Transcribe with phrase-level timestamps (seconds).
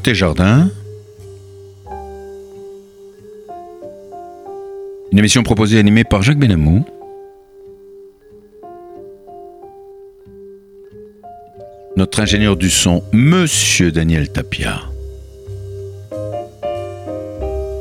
[0.00, 0.70] Côté jardin,
[5.12, 6.86] une émission proposée et animée par Jacques Benamou.
[11.98, 14.80] Notre ingénieur du son, Monsieur Daniel Tapia.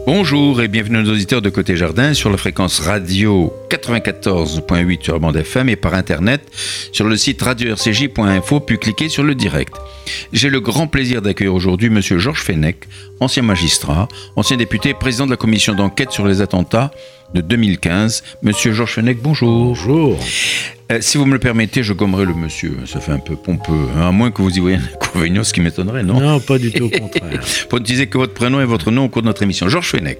[0.05, 5.37] Bonjour et bienvenue aux auditeurs de Côté Jardin sur la fréquence radio 94.8 sur bande
[5.37, 6.41] FM et par internet
[6.91, 9.73] sur le site radio-rcj.info puis cliquez sur le direct.
[10.33, 12.77] J'ai le grand plaisir d'accueillir aujourd'hui monsieur Georges Fenech,
[13.19, 16.91] ancien magistrat, ancien député, président de la commission d'enquête sur les attentats
[17.33, 18.23] de 2015.
[18.41, 19.65] Monsieur Georges Fenech, bonjour.
[19.65, 20.17] Bonjour.
[20.91, 22.77] Euh, si vous me le permettez, je gommerai le monsieur.
[22.87, 23.73] Ça fait un peu pompeux.
[23.95, 26.19] hein, à moins que vous y voyez un inconvénient, ce qui m'étonnerait, non?
[26.19, 27.39] Non, pas du tout au contraire.
[27.69, 29.69] Pour n'utiliser que votre prénom et votre nom au cours de notre émission.
[29.69, 30.19] Georges Fenech.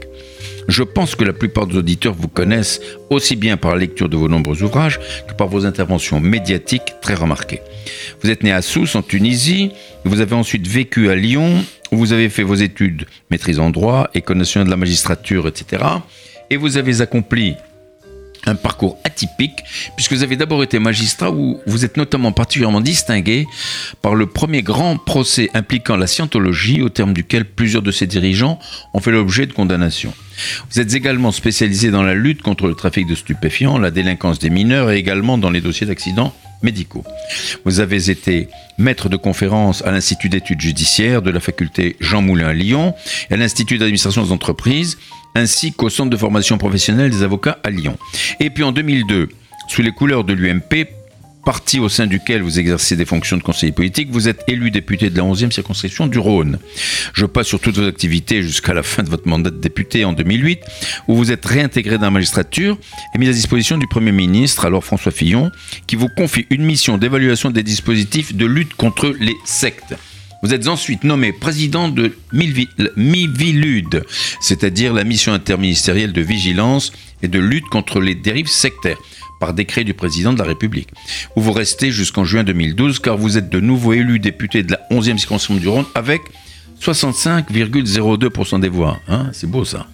[0.70, 4.16] Je pense que la plupart des auditeurs vous connaissent aussi bien par la lecture de
[4.16, 7.61] vos nombreux ouvrages que par vos interventions médiatiques très remarquées.
[8.22, 9.72] Vous êtes né à Sousse, en Tunisie.
[10.06, 14.11] Vous avez ensuite vécu à Lyon, où vous avez fait vos études maîtrise en droit,
[14.14, 15.84] école nationale de la magistrature, etc.
[16.52, 17.56] Et vous avez accompli
[18.45, 19.64] un parcours atypique,
[19.95, 23.48] puisque vous avez d'abord été magistrat où vous êtes notamment particulièrement distingué
[24.02, 28.60] par le premier grand procès impliquant la scientologie, au terme duquel plusieurs de ses dirigeants
[28.94, 30.14] ont fait l'objet de condamnations.
[30.72, 34.50] Vous êtes également spécialisé dans la lutte contre le trafic de stupéfiants, la délinquance des
[34.50, 37.04] mineurs et également dans les dossiers d'accidents médicaux.
[37.66, 42.48] Vous avez été maître de conférence à l'Institut d'études judiciaires de la faculté Jean Moulin
[42.48, 42.95] à Lyon
[43.30, 44.98] et à l'Institut d'administration des entreprises
[45.36, 47.98] ainsi qu'au Centre de formation professionnelle des avocats à Lyon.
[48.40, 49.30] Et puis en 2002,
[49.67, 50.88] sous les couleurs de l'UMP,
[51.45, 55.10] parti au sein duquel vous exercez des fonctions de conseiller politique, vous êtes élu député
[55.10, 56.60] de la 11e circonscription du Rhône.
[57.14, 60.14] Je passe sur toutes vos activités jusqu'à la fin de votre mandat de député en
[60.14, 60.60] 2008,
[61.08, 62.78] où vous êtes réintégré dans la magistrature
[63.16, 65.52] et mis à disposition du Premier ministre, alors François Fillon,
[65.88, 69.95] qui vous confie une mission d'évaluation des dispositifs de lutte contre les sectes.
[70.42, 74.04] Vous êtes ensuite nommé président de MIVILUD,
[74.39, 78.98] c'est-à-dire la mission interministérielle de vigilance et de lutte contre les dérives sectaires,
[79.39, 80.89] par décret du président de la République,
[81.36, 84.80] où vous restez jusqu'en juin 2012, car vous êtes de nouveau élu député de la
[84.92, 86.22] 11e circonscription du Rhône avec
[86.82, 89.00] 65,02% des voix.
[89.08, 89.88] Hein C'est beau ça.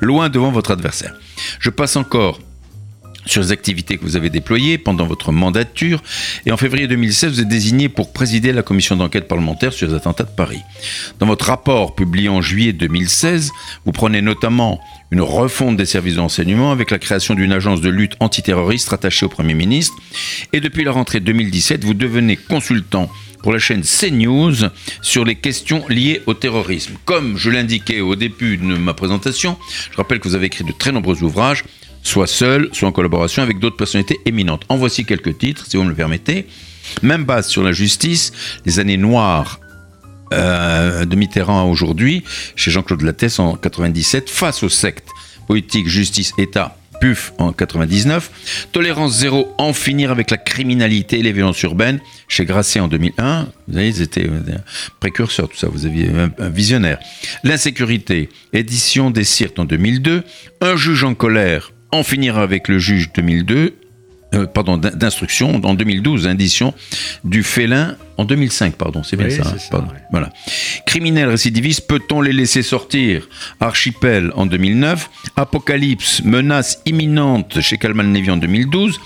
[0.00, 1.14] Loin devant votre adversaire.
[1.58, 2.38] Je passe encore
[3.26, 6.02] sur les activités que vous avez déployées pendant votre mandature.
[6.46, 9.94] Et en février 2016, vous êtes désigné pour présider la commission d'enquête parlementaire sur les
[9.94, 10.60] attentats de Paris.
[11.18, 13.52] Dans votre rapport publié en juillet 2016,
[13.84, 14.80] vous prenez notamment
[15.10, 19.26] une refonte des services de renseignement avec la création d'une agence de lutte antiterroriste rattachée
[19.26, 19.96] au Premier ministre.
[20.52, 23.10] Et depuis la rentrée 2017, vous devenez consultant
[23.42, 24.68] pour la chaîne CNews
[25.02, 26.94] sur les questions liées au terrorisme.
[27.04, 29.56] Comme je l'indiquais au début de ma présentation,
[29.90, 31.64] je rappelle que vous avez écrit de très nombreux ouvrages
[32.02, 34.62] soit seul, soit en collaboration avec d'autres personnalités éminentes.
[34.68, 36.46] En voici quelques titres, si vous me le permettez.
[37.02, 38.32] Même base sur la justice,
[38.64, 39.60] les années noires
[40.32, 42.24] euh, de Mitterrand à aujourd'hui,
[42.56, 45.08] chez Jean-Claude Lattès en 97, face aux sectes,
[45.46, 51.32] politique, justice, État, PUF en 99, Tolérance zéro, en finir avec la criminalité et les
[51.32, 54.28] violences urbaines, chez Grasset en 2001, vous voyez, ils étaient
[55.00, 56.98] précurseurs, tout ça, vous aviez un, visionnaire.
[57.42, 60.22] L'insécurité, édition des Cirques en 2002,
[60.60, 63.74] Un juge en colère, en finir avec le juge 2002,
[64.32, 66.72] euh, pardon, d'instruction en 2012, édition
[67.24, 69.42] du félin en 2005, pardon, c'est bien Oui, ça.
[69.48, 69.98] hein, ça, pardon, ouais.
[70.12, 70.30] Voilà.
[70.86, 73.28] Criminel récidiviste, peut-on les laisser sortir?
[73.58, 79.00] Archipel en 2009, Apocalypse, menace imminente chez Calman Levy en 2012,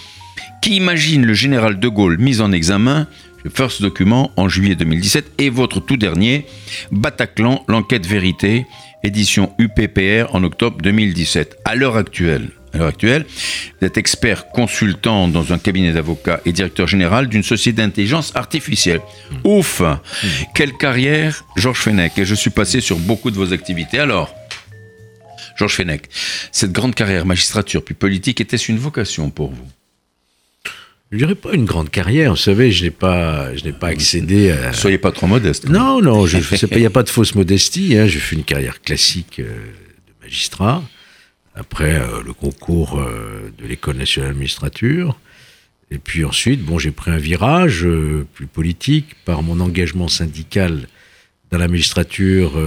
[0.61, 3.07] qui imagine le général de Gaulle mis en examen?
[3.45, 6.47] Le First Document en juillet 2017 et votre tout dernier,
[6.91, 8.67] Bataclan, l'enquête vérité,
[9.03, 11.59] édition UPPR en octobre 2017.
[11.67, 13.25] À l'heure actuelle, à l'heure actuelle,
[13.81, 19.01] vous êtes expert consultant dans un cabinet d'avocats et directeur général d'une société d'intelligence artificielle.
[19.45, 19.83] Ouf
[20.55, 23.99] Quelle carrière, Georges Fenech Et je suis passé sur beaucoup de vos activités.
[23.99, 24.35] Alors,
[25.57, 26.03] Georges Fenech,
[26.53, 29.67] cette grande carrière magistrature puis politique, était-ce une vocation pour vous?
[31.13, 34.51] Je dirais pas une grande carrière, vous savez, je n'ai pas, je n'ai pas accédé
[34.51, 34.73] à...
[34.73, 35.69] Soyez pas trop modeste.
[35.69, 37.97] Non, non, je- pas- il n'y a pas de fausse modestie.
[37.97, 38.09] Hein.
[38.09, 40.83] J'ai fait une carrière classique euh, de magistrat.
[41.55, 45.19] Après euh, le concours euh, de l'école nationale de magistrature.
[45.91, 50.89] Et puis ensuite, bon, j'ai pris un virage euh, plus politique par mon engagement syndical
[51.51, 52.61] dans la magistrature.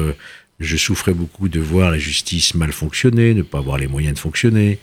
[0.61, 4.19] je souffrais beaucoup de voir la justice mal fonctionner, ne pas avoir les moyens de
[4.19, 4.79] fonctionner,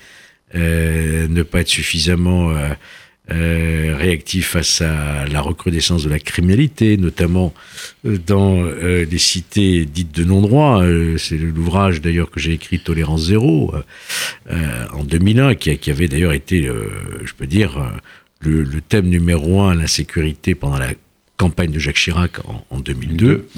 [0.52, 2.52] ne pas être suffisamment
[3.30, 7.54] euh, euh, réactif face à la recrudescence de la criminalité, notamment
[8.04, 10.82] euh, dans euh, les cités dites de non-droit.
[10.82, 13.82] Euh, C'est l'ouvrage d'ailleurs que j'ai écrit Tolérance zéro euh,
[14.50, 16.90] euh, en 2001, qui, avait d'ailleurs été, euh,
[17.24, 17.88] je peux dire, euh,
[18.40, 20.90] le, le thème numéro un, l'insécurité pendant la
[21.36, 22.32] campagne de Jacques Chirac
[22.70, 23.48] en, 2002.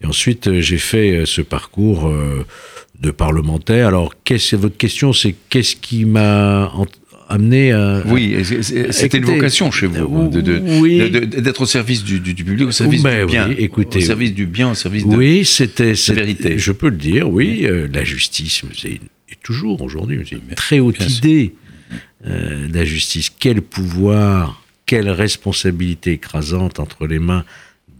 [0.00, 2.10] Et ensuite, j'ai fait ce parcours
[3.00, 3.88] de parlementaire.
[3.88, 6.72] Alors, qu'est-ce, votre question, c'est qu'est-ce qui m'a
[7.28, 8.02] amené à...
[8.06, 8.36] Oui,
[8.90, 13.50] c'était une vocation chez vous, d'être au service du, public, au service ben du bien.
[13.50, 16.58] écoutez, au service du bien, au service de oui, c'était, la vérité.
[16.58, 17.66] Je peux le dire, oui.
[17.66, 21.54] Euh, la justice, c'est et toujours aujourd'hui, c'est une très haute idée.
[22.26, 27.44] Euh, la justice, quel pouvoir, quelle responsabilité écrasante entre les mains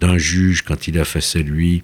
[0.00, 1.82] d'un juge quand il a face à lui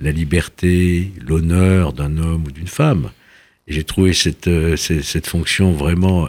[0.00, 3.10] la liberté, l'honneur d'un homme ou d'une femme.
[3.68, 6.28] J'ai trouvé cette, euh, cette, fonction vraiment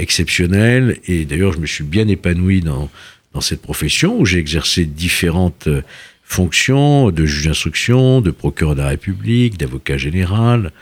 [0.00, 0.98] exceptionnelle.
[1.06, 2.90] Et d'ailleurs, je me suis bien épanoui dans,
[3.34, 5.82] dans cette profession où j'ai exercé différentes euh,
[6.24, 10.72] fonctions de juge d'instruction, de procureur de la République, d'avocat général,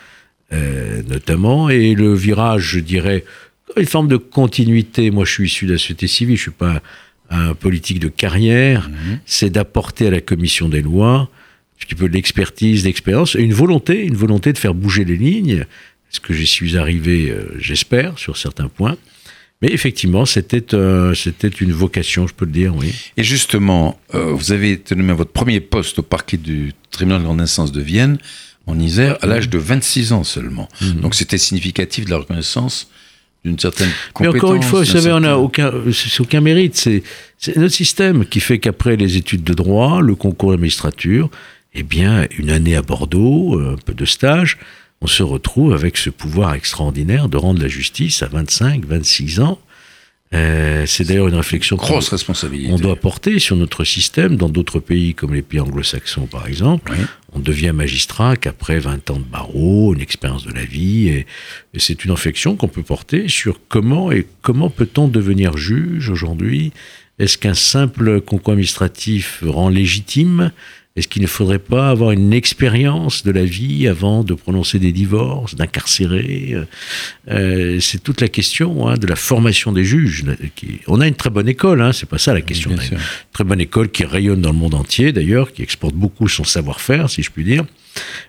[0.53, 1.70] euh, notamment.
[1.70, 3.25] Et le virage, je dirais,
[3.76, 5.11] une forme de continuité.
[5.11, 6.82] Moi, je suis issu de la société civile, je suis pas
[7.31, 8.88] un, politique de carrière.
[8.88, 9.20] Mhm.
[9.26, 11.31] C'est d'apporter à la commission des lois
[11.81, 15.65] un petit peu l'expertise, l'expérience, et une volonté, une volonté de faire bouger les lignes.
[16.10, 18.96] Est-ce que j'y suis arrivé, euh, j'espère, sur certains points.
[19.60, 22.94] Mais effectivement, c'était euh, c'était une vocation, je peux le dire, oui.
[23.16, 27.20] Et justement, euh, vous avez été nommé à votre premier poste au parquet du tribunal
[27.20, 28.19] de grande instance de Vienne,
[28.66, 30.69] en Isère, à l'âge de 26 ans seulement.
[30.81, 31.00] Mhm.
[31.00, 32.88] Donc c'était significatif de la reconnaissance
[33.44, 34.34] d'une certaine compétence.
[34.34, 35.72] Mais encore une fois, vous savez, on n'a aucun,
[36.20, 36.76] aucun mérite.
[36.76, 41.31] C'est notre système qui fait qu'après les études de droit, le concours de magistrature,
[41.75, 44.58] eh bien, une année à Bordeaux, un peu de stage,
[45.00, 49.58] on se retrouve avec ce pouvoir extraordinaire de rendre la justice à 25, 26 ans.
[50.34, 52.70] Euh, c'est d'ailleurs une réflexion grosse responsabilité.
[52.70, 56.92] On doit porter sur notre système dans d'autres pays comme les pays anglo-saxons par exemple.
[57.32, 61.26] On devient magistrat qu'après 20 ans de barreau, une expérience de la vie, et,
[61.72, 66.72] et c'est une réflexion qu'on peut porter sur comment et comment peut-on devenir juge aujourd'hui?
[67.18, 70.52] Est-ce qu'un simple concours administratif rend légitime?
[70.98, 74.90] Est-ce qu'il ne faudrait pas avoir une expérience de la vie avant de prononcer des
[74.90, 76.64] divorces, d'incarcérer euh,
[77.30, 80.24] euh, C'est toute la question hein, de la formation des juges.
[80.88, 82.72] on a une très bonne école, hein, c'est pas ça la question.
[82.72, 82.98] une
[83.32, 87.08] très bonne école qui rayonne dans le monde entier d'ailleurs, qui exporte beaucoup son savoir-faire,
[87.08, 87.64] si je puis dire.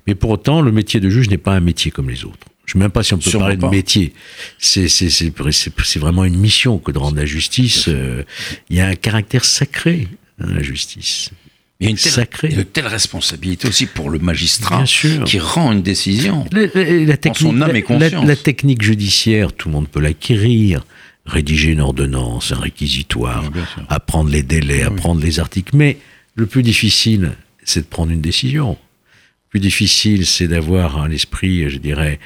[0.06, 2.48] Mais pour autant, le métier de juge n'est pas un métier comme les autres.
[2.66, 4.14] Je ne sais même pas si on peut parler de métier.
[4.60, 7.86] C'est vraiment une mission que de rendre la justice.
[7.88, 8.22] Euh,
[8.70, 10.08] il y a un caractère sacré
[10.40, 11.32] à la justice.
[11.80, 16.46] Il y a une telle, telle responsabilité aussi pour le magistrat qui rend une décision
[16.52, 18.28] la, la, technique, son âme et conscience.
[18.28, 20.86] La, technique judiciaire, tout le monde peut l'acquérir.
[21.26, 23.44] Rédiger une ordonnance, un réquisitoire,
[23.88, 25.76] apprendre les délais, apprendre les articles.
[25.76, 25.98] Mais
[26.36, 27.34] le plus difficile,
[27.64, 28.72] c'est de prendre une décision.
[28.72, 32.20] Le plus difficile, c'est d'avoir un esprit, je dirais,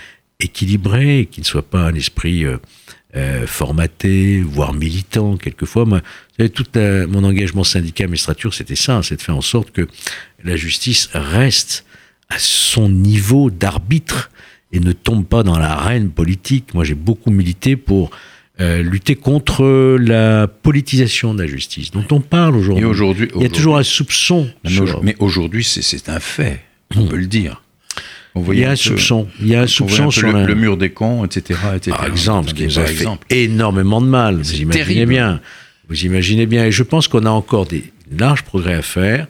[0.43, 2.57] équilibré, qui ne soit pas un esprit euh,
[3.15, 5.85] euh, formaté, voire militant quelquefois.
[5.85, 6.01] Moi,
[6.53, 9.87] tout mon engagement syndical magistrature, c'était ça, c'est de faire en sorte que
[10.43, 11.85] la justice reste
[12.29, 14.31] à son niveau d'arbitre
[14.71, 16.73] et ne tombe pas dans l'arène politique.
[16.73, 18.09] Moi, j'ai beaucoup milité pour
[18.59, 22.85] euh, lutter contre la politisation de la justice, dont on parle aujourd'hui.
[22.85, 24.49] Aujourd'hui, il y a toujours un soupçon.
[25.01, 26.61] Mais aujourd'hui, c'est un fait,
[26.95, 27.62] on peut le dire
[28.35, 29.27] il y a un soupçon.
[29.39, 31.59] Il y a un soupçon sur le, mur des cons, etc.,
[31.89, 34.37] Par exemple, ce qui nous a fait énormément de mal.
[34.37, 35.41] Vous imaginez bien.
[35.89, 36.65] Vous imaginez bien.
[36.65, 39.27] Et je pense qu'on a encore des larges progrès à faire.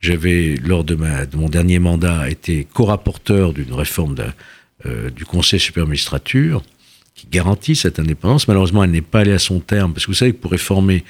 [0.00, 4.16] J'avais, lors de, ma, de mon dernier mandat, été co-rapporteur d'une réforme
[4.86, 6.62] euh, du Conseil supérieur de magistrature
[7.14, 8.48] qui garantit cette indépendance.
[8.48, 11.04] Malheureusement, elle n'est pas allée à son terme, parce que vous savez que pour réformer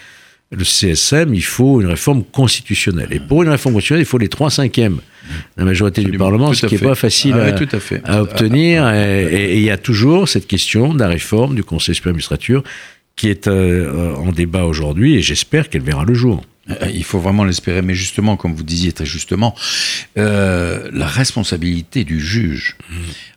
[0.52, 3.08] le CSM, il faut une réforme constitutionnelle.
[3.12, 5.00] Et pour une réforme constitutionnelle, il faut les trois cinquièmes
[5.56, 8.88] la majorité du Parlement, ce qui n'est pas facile ah à, obtenir.
[8.92, 12.62] Et, il y a toujours cette question de la réforme du Conseil supérieur magistrature
[13.16, 16.42] qui est euh, en débat aujourd'hui, et j'espère qu'elle verra le jour.
[16.70, 19.54] Euh, il faut vraiment l'espérer, mais justement, comme vous disiez très justement,
[20.16, 22.76] euh, la responsabilité du juge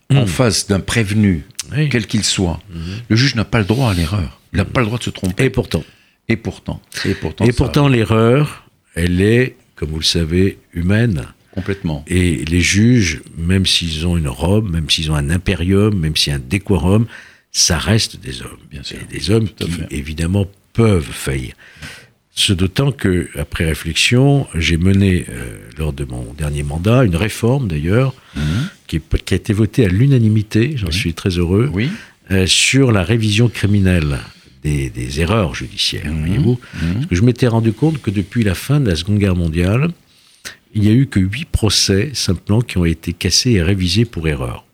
[0.10, 0.18] mmh.
[0.18, 1.44] en face d'un prévenu,
[1.90, 2.80] quel qu'il soit, mmh.
[3.10, 4.40] le juge n'a pas le droit à l'erreur.
[4.54, 5.44] Il n'a pas le droit de se tromper.
[5.44, 5.84] Et pourtant.
[6.30, 6.82] Et pourtant.
[7.06, 11.28] Et pourtant, et pourtant l'erreur, elle est, comme vous le savez, humaine.
[11.52, 12.04] Complètement.
[12.08, 16.32] Et les juges, même s'ils ont une robe, même s'ils ont un impérium, même s'il
[16.32, 17.06] y a un décorum,
[17.52, 18.58] ça reste des hommes.
[18.72, 18.98] Bien sûr.
[18.98, 21.54] Et des hommes qui, évidemment, peuvent faillir.
[22.36, 27.68] Ce d'autant que, après réflexion, j'ai mené, euh, lors de mon dernier mandat, une réforme
[27.68, 28.44] d'ailleurs, mhm.
[28.88, 31.92] qui, qui, a été votée à l'unanimité, j'en suis très heureux, oui.
[32.32, 34.18] Euh, sur la révision criminelle
[34.64, 36.06] des, erreurs judiciaires.
[36.06, 36.20] Mhm.
[36.20, 36.94] Voyez-vous mhm.
[36.94, 39.90] Parce que je m'étais rendu compte que depuis la fin de la Seconde Guerre mondiale,
[40.74, 44.28] il n'y a eu que huit procès simplement qui ont été cassés et révisés pour
[44.28, 44.66] erreur.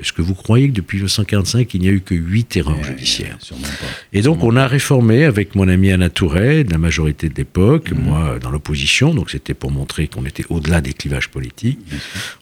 [0.00, 3.36] Est-ce que vous croyez que depuis 1945, il n'y a eu que huit erreurs judiciaires
[3.38, 3.86] Sûrement pas.
[4.12, 7.92] Et donc, on a réformé avec mon ami Anna Touret, de la majorité de l'époque,
[7.92, 11.78] moi dans l'opposition, donc c'était pour montrer qu'on était au-delà des clivages politiques.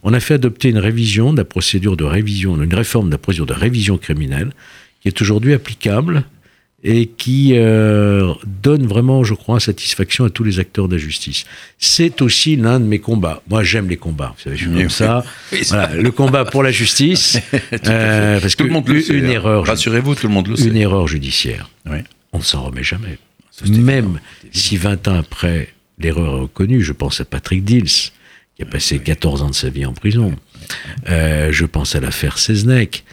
[0.01, 3.19] On a fait adopter une révision de la procédure de révision, une réforme de la
[3.19, 4.51] procédure de révision criminelle,
[5.01, 6.23] qui est aujourd'hui applicable
[6.85, 11.45] et qui euh, donne vraiment, je crois, satisfaction à tous les acteurs de la justice.
[11.79, 13.41] C'est aussi l'un de mes combats.
[13.49, 14.33] Moi, j'aime les combats.
[14.37, 15.23] Vous savez, je suis comme ça.
[15.53, 17.39] Oui, ça- Voilà, le combat pour la justice,
[17.87, 19.13] euh, parce Tout que le monde le sait.
[19.13, 19.29] une hein.
[19.31, 20.65] erreur, Rassurez-vous, tout le monde le sait.
[20.67, 21.99] une erreur judiciaire, Oui.
[22.33, 23.17] on ne s'en remet jamais.
[23.67, 24.19] Même
[24.51, 28.11] si 20 ans après l'erreur est reconnue, je pense à Patrick Dils,
[28.57, 30.35] qui a passé 14 ans de sa vie en prison.
[31.09, 33.03] Euh, je pense à l'affaire Seznec.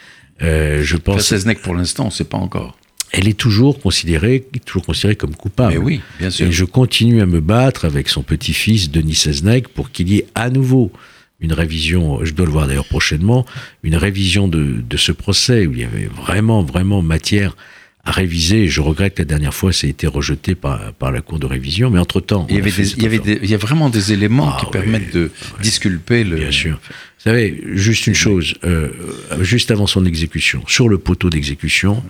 [0.42, 2.76] Euh, je pense, Seznec, pour l'instant, on ne sait pas encore.
[3.12, 5.72] Elle est toujours considérée, toujours considérée comme coupable.
[5.72, 6.46] Mais oui, bien sûr.
[6.46, 10.26] Et je continue à me battre avec son petit-fils Denis Seznec pour qu'il y ait
[10.34, 10.92] à nouveau
[11.40, 13.46] une révision, je dois le voir d'ailleurs prochainement,
[13.82, 17.56] une révision de, de ce procès où il y avait vraiment, vraiment matière
[18.04, 18.68] à réviser.
[18.68, 21.46] Je regrette que la dernière fois, ça a été rejeté par, par la Cour de
[21.46, 21.90] révision.
[21.90, 24.12] Mais entre-temps, Il y, avait des- il, y avait des- il y a vraiment des
[24.12, 25.30] éléments Ah qui oui, permettent de
[25.62, 26.36] disculper le.
[26.36, 26.74] Bien sûr.
[27.18, 28.88] Vous savez, juste une chose, euh,
[29.40, 32.02] juste avant son exécution, sur le poteau d'exécution,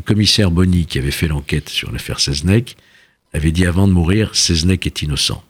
[0.00, 2.76] le commissaire Bonny, qui avait fait l'enquête sur l'affaire Seznec,
[3.34, 5.44] avait dit avant de mourir, Seznec est innocent.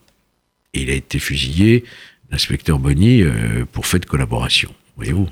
[0.75, 1.85] Et il a été fusillé,
[2.33, 4.75] l'inspecteur Bonny, euh, pour fait de collaboration.
[4.97, 5.29] Voyez-vous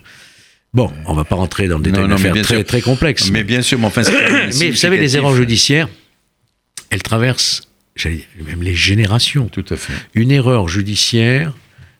[0.73, 2.65] Bon, on va pas rentrer dans le détail d'une affaire très, sûr.
[2.65, 3.31] très complexe.
[3.31, 4.03] Mais bien sûr, mais enfin,
[4.61, 5.89] Mais vous savez, les erreurs judiciaires,
[6.91, 7.69] elles traversent,
[8.07, 9.49] même les générations.
[9.49, 9.95] Tout à fait.
[10.15, 11.55] Une erreur judiciaire,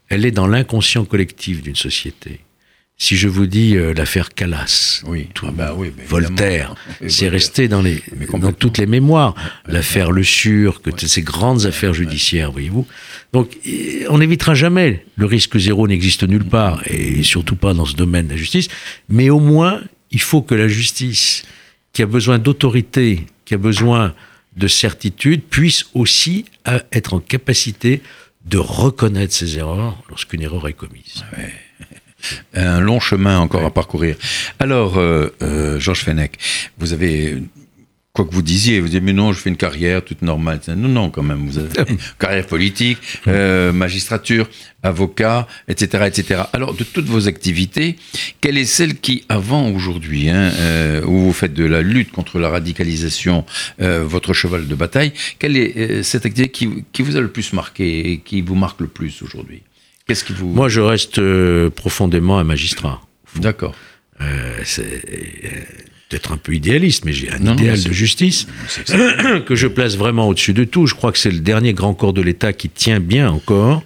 [0.09, 2.41] elle est dans l'inconscient collectif d'une société.
[3.01, 5.29] Si je vous dis euh, l'affaire Calas, Oui.
[5.43, 6.75] Ah bah oui, bah Voltaire,
[7.07, 8.03] c'est resté dans, les,
[8.33, 9.37] dans toutes les mémoires.
[9.69, 12.89] L'affaire Le Sur, que ces grandes affaires judiciaires, voyez-vous.
[13.33, 15.07] Donc, eh, on n'évitera jamais.
[15.15, 18.67] Le risque zéro n'existe nulle part, et surtout pas dans ce domaine de la justice.
[19.09, 21.45] Mais au moins, il faut que la justice,
[21.93, 24.13] qui a besoin d'autorité, qui a besoin
[24.57, 28.03] de certitude, puisse aussi euh, être en capacité
[28.45, 31.23] de reconnaître ses erreurs lorsqu'une erreur est commise.
[32.55, 34.17] Un long chemin encore à parcourir.
[34.59, 36.33] Alors, euh, euh, Georges Fenech,
[36.79, 37.39] vous avez,
[38.19, 40.61] quoi que vous disiez, vous dites, mais non, je fais une carrière toute normale.
[40.69, 44.49] Non, non, quand même, vous avez une carrière politique, euh, magistrature,
[44.83, 46.43] avocat, etc., etc.
[46.53, 47.97] Alors, de toutes vos activités,
[48.41, 52.41] quelle est celle qui, avant aujourd'hui, hein, euh, où vous faites de la lutte contre
[52.41, 53.45] la radicalisation,
[53.81, 57.53] euh, votre cheval de bataille, quelle est cette activité qui, qui vous a le plus
[57.53, 59.63] marqué et qui vous marque le plus aujourd'hui?
[60.09, 60.49] Qu'est-ce qui vous...
[60.49, 63.01] Moi, je reste euh, profondément un magistrat.
[63.37, 63.75] D'accord.
[64.21, 64.25] Euh,
[64.65, 65.49] c'est euh,
[66.09, 68.47] peut-être un peu idéaliste, mais j'ai un Non, idéal de justice
[69.47, 70.87] que- je place vraiment au-dessus de tout.
[70.87, 73.83] Je crois que c'est le dernier grand corps de l'État qui tient bien encore.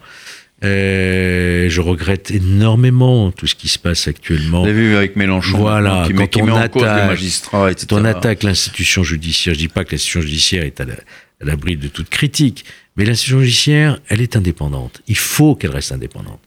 [0.65, 4.63] Euh, je regrette énormément tout ce qui se passe actuellement.
[4.63, 6.89] Vous avez vu avec Mélenchon, Voilà, qui, met, quand qui on met en cause les
[6.89, 7.87] attaque- magistrats, etc.
[7.91, 10.95] Quand on attaque l'institution judiciaire, je dis pas que l'institution judiciaire est à la-
[11.43, 12.65] à l'abri de toute critique,
[12.97, 15.03] mais l'institution judiciaire, elle est indépendante.
[15.09, 16.41] Il faut qu'elle reste indépendante.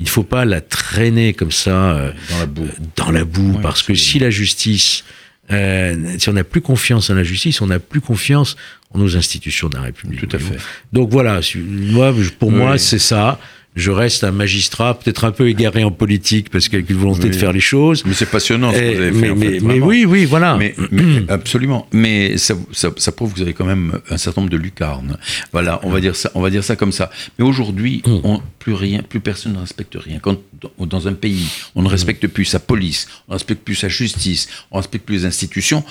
[0.00, 2.68] Il ne faut pas la traîner comme ça euh, Dans la boue.
[2.96, 5.04] dans la boue, Oui, parce que si la justice,
[5.50, 8.56] euh, si on n'a plus confiance en la justice, on n'a plus confiance
[8.94, 10.20] en nos institutions de la République.
[10.28, 10.56] Tout à fait.
[10.92, 12.54] Donc voilà, moi, pour Oui.
[12.54, 13.40] moi, c'est ça.
[13.76, 17.34] Je reste un magistrat, peut-être un peu égaré en politique, parce qu'avec une volonté de
[17.36, 18.02] faire les choses.
[18.04, 19.30] Mais c'est passionnant ce que vous avez mais, fait.
[19.30, 19.86] en mais- fait, mais vraiment.
[19.86, 20.56] oui, oui, voilà.
[20.56, 20.74] Mais,
[21.28, 21.86] absolument.
[21.92, 25.16] Mais ça, ça, ça prouve que vous avez quand même un certain nombre de lucarnes.
[25.52, 27.10] Voilà, on va dire ça, on va dire ça comme ça.
[27.38, 28.38] Mais aujourd'hui, Mm.
[28.58, 30.18] plus rien, plus personne ne respecte rien.
[30.18, 31.46] Quand dans- dans un pays,
[31.76, 35.04] on ne respecte plus sa police, on ne respecte plus sa justice, on ne respecte
[35.06, 35.84] plus les institutions.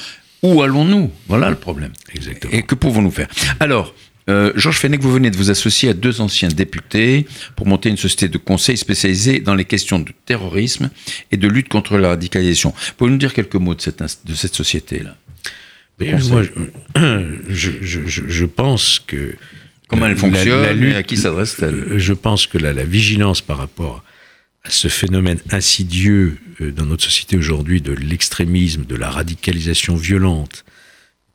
[0.43, 1.09] Où allons-nous?
[1.27, 1.91] Voilà le problème.
[2.13, 2.51] Exactement.
[2.53, 3.27] Et que pouvons-nous faire?
[3.61, 3.93] Alors.
[4.29, 7.97] Euh, Georges Fenech, vous venez de vous associer à deux anciens députés pour monter une
[7.97, 10.89] société de conseil spécialisée dans les questions de terrorisme
[11.31, 12.73] et de lutte contre la radicalisation.
[12.97, 15.15] Pouvez-vous nous dire quelques mots de cette, ins- de cette société-là?
[15.99, 16.43] Moi,
[17.49, 19.35] je, je- je- je pense que.
[19.87, 21.73] Comment la- elle fonctionne la- la et lutte- à qui s'adresse-t-elle?
[21.73, 24.03] Euh, Je pense que la, la vigilance par rapport
[24.63, 30.65] à ce phénomène insidieux euh, dans notre société aujourd'hui de l'extrémisme, de la radicalisation violente,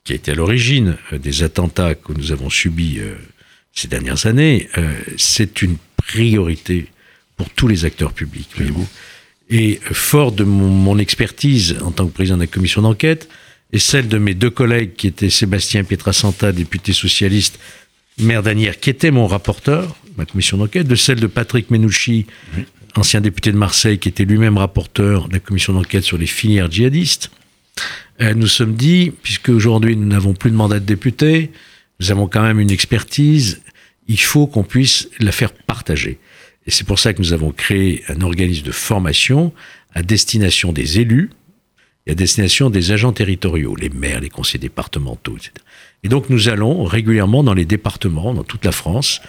[0.05, 3.15] qui a été à l'origine euh, des attentats que nous avons subis euh,
[3.73, 6.87] ces dernières années, euh, c'est une priorité
[7.37, 8.87] pour tous les acteurs publics, voyez-vous.
[9.49, 13.29] Et fort de mon, mon expertise en tant que président de la commission d'enquête,
[13.73, 17.59] et celle de mes deux collègues qui étaient Sébastien Pietrasanta, député socialiste,
[18.19, 22.27] maire d'Anières, qui était mon rapporteur, ma commission d'enquête, de celle de Patrick Menouchi,
[22.95, 26.71] ancien député de Marseille, qui était lui-même rapporteur de la commission d'enquête sur les filières
[26.71, 27.31] djihadistes.
[28.21, 31.51] Euh, nous sommes dit, puisque aujourd'hui nous n'avons plus de mandat de député,
[32.01, 33.63] nous avons quand même une expertise,
[34.09, 36.19] il faut qu'on puisse la faire partager.
[36.67, 39.53] Et c'est pour ça que nous avons créé un organisme de formation
[39.95, 41.31] à destination des élus
[42.07, 45.53] et à destination des agents territoriaux, les maires, les conseillers départementaux, etc.
[46.03, 49.21] Et donc nous allons régulièrement dans les départements, dans toute la France,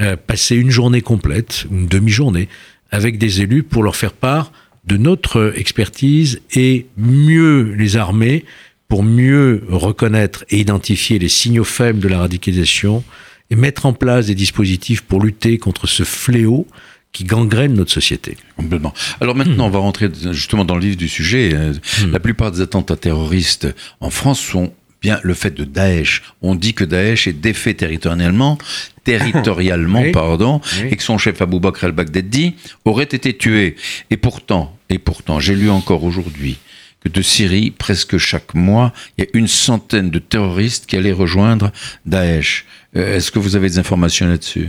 [0.00, 2.48] euh, passer une journée complète, une demi-journée,
[2.90, 4.52] avec des élus pour leur faire part
[4.84, 8.44] de notre expertise et mieux les armer
[8.88, 13.04] pour mieux reconnaître et identifier les signaux faibles de la radicalisation
[13.50, 16.66] et mettre en place des dispositifs pour lutter contre ce fléau
[17.12, 18.36] qui gangrène notre société.
[18.56, 18.94] Complètement.
[19.20, 21.52] Alors maintenant, on va rentrer justement dans le vif du sujet.
[21.52, 21.72] Euh,
[22.02, 22.12] hmm.
[22.12, 23.68] La plupart des attentats terroristes
[24.00, 24.72] en France sont
[25.02, 26.22] bien le fait de Daesh.
[26.40, 28.56] On dit que Daesh est défait territorialement,
[29.04, 32.54] territorialement, pardon, et que son chef Abou Bakr al-Baghdadi
[32.84, 33.76] aurait été tué.
[34.10, 36.58] Et pourtant, et pourtant, j'ai lu encore aujourd'hui
[37.02, 41.12] que de Syrie, presque chaque mois, il y a une centaine de terroristes qui allaient
[41.12, 41.72] rejoindre
[42.06, 42.64] Daesh.
[42.96, 44.68] Euh, est-ce que vous avez des informations là-dessus?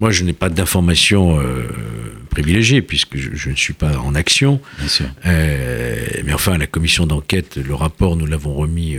[0.00, 1.68] Moi, je n'ai pas d'informations euh,
[2.30, 4.60] privilégiées puisque je, ne suis pas en action.
[4.78, 5.06] Bien sûr.
[5.26, 8.96] Euh, mais enfin, la commission d'enquête, le rapport, nous l'avons remis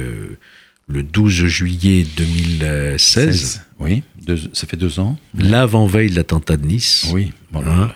[0.88, 3.62] le 12 juillet 2016.
[3.80, 4.04] oui,
[4.54, 5.18] ça fait deux ans.
[5.38, 7.08] L'avant-veille de l'attentat de Nice.
[7.14, 7.92] Oui, hein,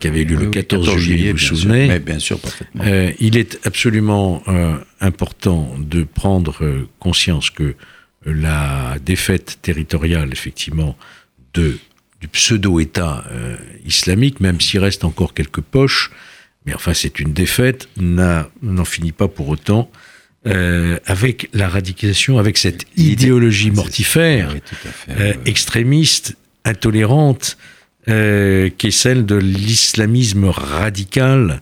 [0.00, 1.88] qui avait eu lieu le 14, juillet, vous vous souvenez.
[1.88, 2.84] Mais bien sûr, parfaitement.
[2.84, 7.74] Euh, il est absolument euh, important de prendre euh, conscience que
[8.26, 10.96] la défaite territoriale, effectivement,
[11.54, 11.78] de,
[12.20, 13.24] du pseudo-État
[13.86, 16.10] islamique, même s'il reste encore quelques poches,
[16.66, 19.90] mais enfin c'est une défaite, n'en finit pas pour autant
[20.46, 24.56] euh, avec la radicalisation, avec cette idéologie mortifère,
[25.10, 27.58] euh, extrémiste, intolérante,
[28.08, 31.60] euh, qui est celle de l'islamisme radical,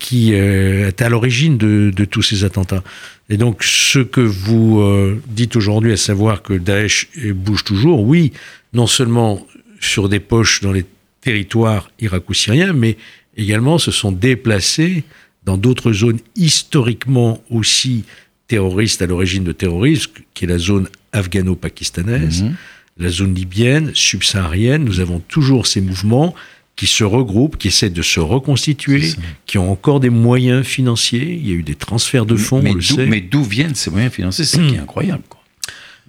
[0.00, 2.82] qui est à l'origine de, de, tous ces attentats.
[3.28, 4.82] Et donc, ce que vous
[5.28, 8.32] dites aujourd'hui, à savoir que Daesh bouge toujours, oui,
[8.72, 9.46] non seulement
[9.78, 10.84] sur des poches dans les
[11.20, 12.96] territoires irako-syriens, mais
[13.36, 15.04] également se sont déplacés
[15.44, 18.04] dans d'autres zones historiquement aussi
[18.48, 22.54] terroristes à l'origine de terrorisme, qui est la zone afghano-pakistanaise, mhm.
[22.98, 24.84] la zone libyenne, subsaharienne.
[24.84, 26.34] Nous avons toujours ces mouvements
[26.76, 29.12] qui se regroupent, qui essaient de se reconstituer,
[29.46, 31.38] qui ont encore des moyens financiers.
[31.40, 33.06] Il y a eu des transferts de fonds, mais, on le sait.
[33.06, 34.44] Mais d'où viennent ces moyens financiers?
[34.44, 35.22] C'est qui est incroyable.
[35.28, 35.40] Quoi.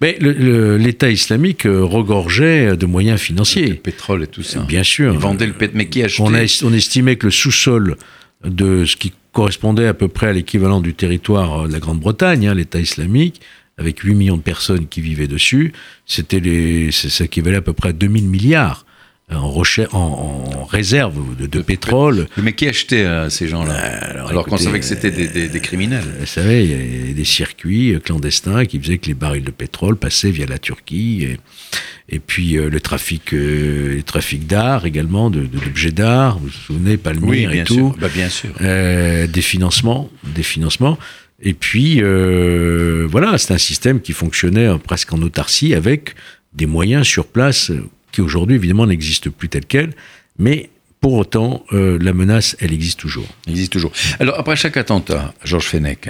[0.00, 3.68] Mais l'État islamique euh, regorgeait de moyens financiers.
[3.68, 4.60] Le pétrole et tout ça.
[4.60, 5.14] Bien sûr.
[5.14, 7.96] Ils vendaient le pétrole, mais qui achetait on, on estimait que le sous-sol
[8.44, 12.54] de ce qui correspondait à peu près à l'équivalent du territoire de la Grande-Bretagne, hein,
[12.54, 13.42] l'État islamique,
[13.76, 15.72] avec 8 millions de personnes qui vivaient dessus,
[16.06, 18.83] c'était les, ça équivalait à peu près à 2000 milliards
[19.32, 22.28] en, recherche, en, réserve de, pétrole.
[22.36, 26.04] Mais qui achetait euh, ces gens-là euh, Alors, qu'on savait que c'était des, des, criminels.
[26.20, 29.96] Vous savez, il y avait des circuits clandestins qui faisaient que les barils de pétrole
[29.96, 31.24] passaient via la Turquie.
[31.24, 31.38] Et,
[32.10, 33.34] et puis euh, le trafic,
[34.04, 36.38] trafic d'art également, d'objets de, d'art.
[36.38, 37.94] Vous vous souvenez, Palmyre et tout.
[37.98, 38.50] Bah, bien sûr.
[38.60, 40.98] des financements, des financements.
[41.42, 46.14] Et puis voilà, c'est un système qui fonctionnait presque en autarcie avec
[46.52, 47.72] des moyens sur place
[48.14, 49.92] qui aujourd'hui évidemment n'existe plus tel quel,
[50.38, 53.26] mais pour autant, euh, la menace, elle existe toujours.
[53.46, 53.92] existe toujours.
[54.20, 56.08] Alors, après chaque attentat, Georges Fenech,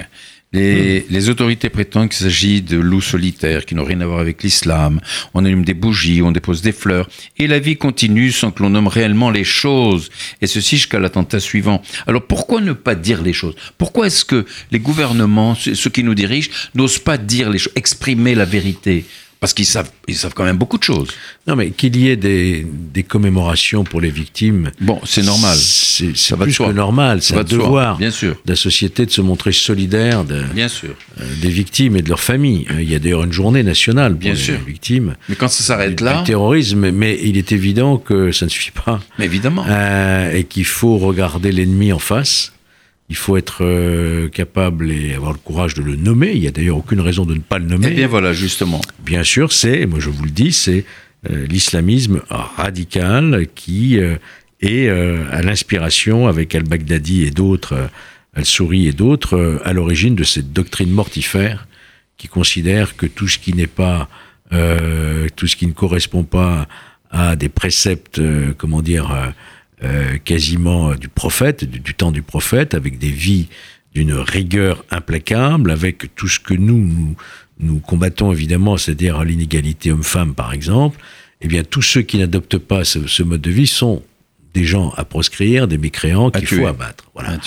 [0.52, 1.04] les, hmm.
[1.10, 5.00] les, autorités prétendent qu'il s'agit de loups solitaires qui n'ont rien à voir avec l'islam.
[5.32, 8.70] On allume des bougies, on dépose des fleurs, et la vie continue sans que l'on
[8.70, 10.10] nomme réellement les choses.
[10.42, 11.82] Et ceci jusqu'à l'attentat suivant.
[12.06, 13.56] Alors pourquoi ne pas dire les choses?
[13.78, 18.36] Pourquoi est-ce que les gouvernements, ceux qui nous dirigent, n'osent pas dire les choses, exprimer
[18.36, 19.06] la vérité?
[19.44, 21.08] Parce qu'ils savent, ils savent quand même beaucoup de choses.
[21.46, 24.70] Non, mais qu'il y ait des, des, commémorations pour les victimes.
[24.80, 25.58] Bon, c'est normal.
[25.58, 27.20] C'est plus que normal.
[27.20, 28.36] C'est un devoir bien sûr.
[28.42, 30.94] de la société de se montrer solidaire de, bien sûr.
[31.20, 32.66] Euh, des victimes et de leurs familles.
[32.70, 34.58] Euh, il y a d'ailleurs une journée nationale pour bien les sûr.
[34.66, 35.14] victimes.
[35.28, 36.20] Mais quand ça s'arrête là.
[36.20, 38.98] Du terrorisme, mais il est évident que ça ne suffit pas.
[39.18, 39.66] Mais évidemment.
[39.68, 42.53] Euh, et qu'il faut regarder l'ennemi en face
[43.10, 46.32] il faut être euh, capable et avoir le courage de le nommer.
[46.34, 47.88] Il n'y a d'ailleurs aucune raison de ne pas le nommer.
[47.90, 48.80] Eh bien voilà, justement.
[49.04, 50.84] Bien sûr, c'est, moi je vous le dis, c'est
[51.30, 54.16] euh, l'islamisme radical qui euh,
[54.60, 57.90] est à l'inspiration avec al-Baghdadi et d'autres,
[58.34, 61.66] al-Souri et d'autres, à l'origine de cette doctrine mortifère
[62.16, 64.08] qui considère que tout ce qui n'est pas,
[64.50, 66.66] tout ce qui ne correspond pas
[67.10, 68.22] à des préceptes,
[68.56, 69.34] comment dire,
[69.84, 73.48] euh, quasiment du prophète, du, temps du prophète, avec des vies
[73.94, 77.16] d'une rigueur implacable, avec tout ce que nous,
[77.60, 80.98] nous, combattons évidemment, c'est-à-dire l'inégalité homme-femme par exemple,
[81.40, 84.02] eh bien tous ceux qui n'adoptent pas ce, mode de vie sont
[84.54, 87.10] des gens à proscrire, des mécréants qu'il faut abattre.
[87.14, 87.38] Voilà.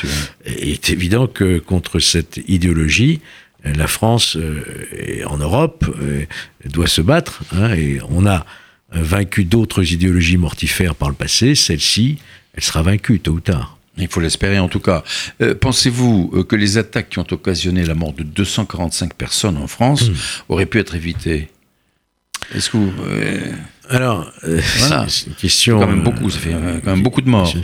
[0.46, 3.22] il est évident que contre cette idéologie,
[3.64, 6.26] la France euh, en Europe euh,
[6.66, 7.42] doit se battre.
[7.54, 8.46] Hein, et on a
[8.92, 12.18] vaincu d'autres idéologies mortifères par le passé, celle-ci,
[12.54, 13.78] elle sera vaincue tôt ou tard.
[13.98, 15.04] Il faut l'espérer en tout cas.
[15.42, 19.68] Euh, pensez-vous euh, que les attaques qui ont occasionné la mort de 245 personnes en
[19.68, 20.14] France mmh.
[20.50, 21.50] auraient pu être évitées?
[22.54, 22.94] Est-ce que vous...
[23.90, 24.32] Alors,
[25.08, 25.80] c'est une question...
[25.80, 27.52] Quand même beaucoup, ça fait quand même beaucoup de morts.
[27.54, 27.64] Vous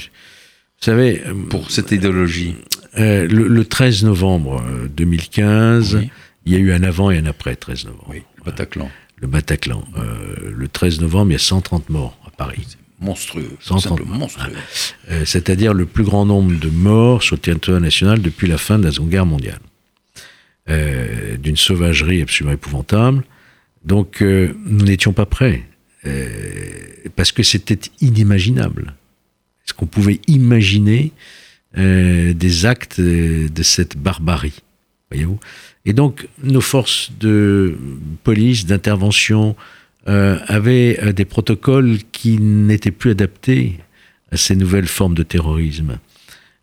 [0.79, 1.21] savez...
[1.49, 2.55] Pour cette idéologie.
[2.95, 4.63] Le, 13 novembre
[4.95, 5.99] 2015,
[6.45, 8.07] il y a eu un avant et un après 13 novembre.
[8.09, 8.89] Oui, Bataclan.
[9.17, 9.83] Le Bataclan.
[10.45, 13.57] le 13 novembre, il y a 130 morts à Paris monstrueux.
[14.05, 14.51] monstrueux.
[15.11, 18.79] Euh, c'est-à-dire le plus grand nombre de morts sur le territoire national depuis la fin
[18.79, 19.59] de la Seconde Guerre mondiale.
[20.69, 23.23] Euh, d'une sauvagerie absolument épouvantable.
[23.83, 25.63] Donc euh, nous n'étions pas prêts,
[27.15, 28.93] parce que c'était inimaginable.
[29.65, 31.11] Est-ce qu'on pouvait imaginer
[31.75, 34.59] des actes de cette barbarie
[35.09, 35.39] Voyez-vous?
[35.85, 37.77] Et donc nos forces de
[38.23, 39.55] police, d'intervention,
[40.07, 43.79] euh, avait euh, des protocoles qui n'étaient plus adaptés
[44.31, 45.97] à ces nouvelles formes de terrorisme.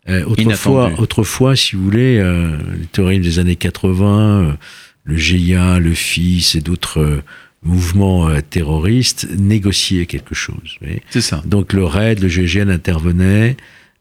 [0.09, 4.57] Euh, autrefois, autrefois, si vous voulez, euh, le terrorisme des années 80,
[5.03, 7.21] le GIA, le FIS et d'autres
[7.63, 10.77] mouvements terroristes négociaient quelque chose.
[11.11, 11.43] C'est ça.
[11.45, 13.55] Donc le RAID, le GIGN intervenaient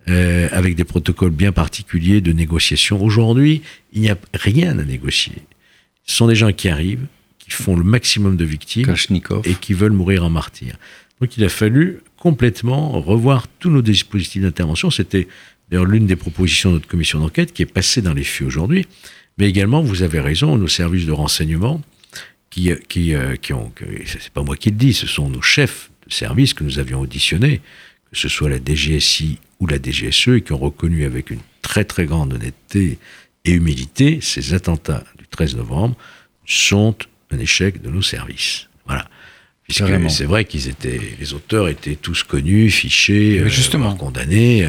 [0.06, 3.02] avec des protocoles bien particuliers de négociation.
[3.02, 5.34] Aujourd'hui, il n'y a rien à négocier.
[6.04, 7.06] Ce sont des gens qui arrivent,
[7.54, 8.94] font le maximum de victimes
[9.44, 10.76] et qui veulent mourir en martyrs.
[11.20, 14.90] Donc il a fallu complètement revoir tous nos dispositifs d'intervention.
[14.90, 15.28] C'était
[15.70, 18.86] d'ailleurs l'une des propositions de notre commission d'enquête qui est passée dans les faits aujourd'hui.
[19.38, 21.80] Mais également, vous avez raison, nos services de renseignement
[22.50, 23.72] qui, qui, euh, qui ont,
[24.04, 27.00] c'est pas moi qui le dis, ce sont nos chefs de service que nous avions
[27.00, 27.60] auditionnés,
[28.12, 31.84] que ce soit la DGSI ou la DGSE, et qui ont reconnu avec une très
[31.84, 32.98] très grande honnêteté
[33.44, 35.96] et humilité ces attentats du 13 novembre
[36.46, 36.96] sont
[37.30, 38.68] un échec de nos services.
[38.86, 39.08] Voilà.
[39.64, 43.94] Puisque c'est vrai qu'ils étaient, les auteurs étaient tous connus, fichés, euh, justement.
[43.94, 44.68] condamnés.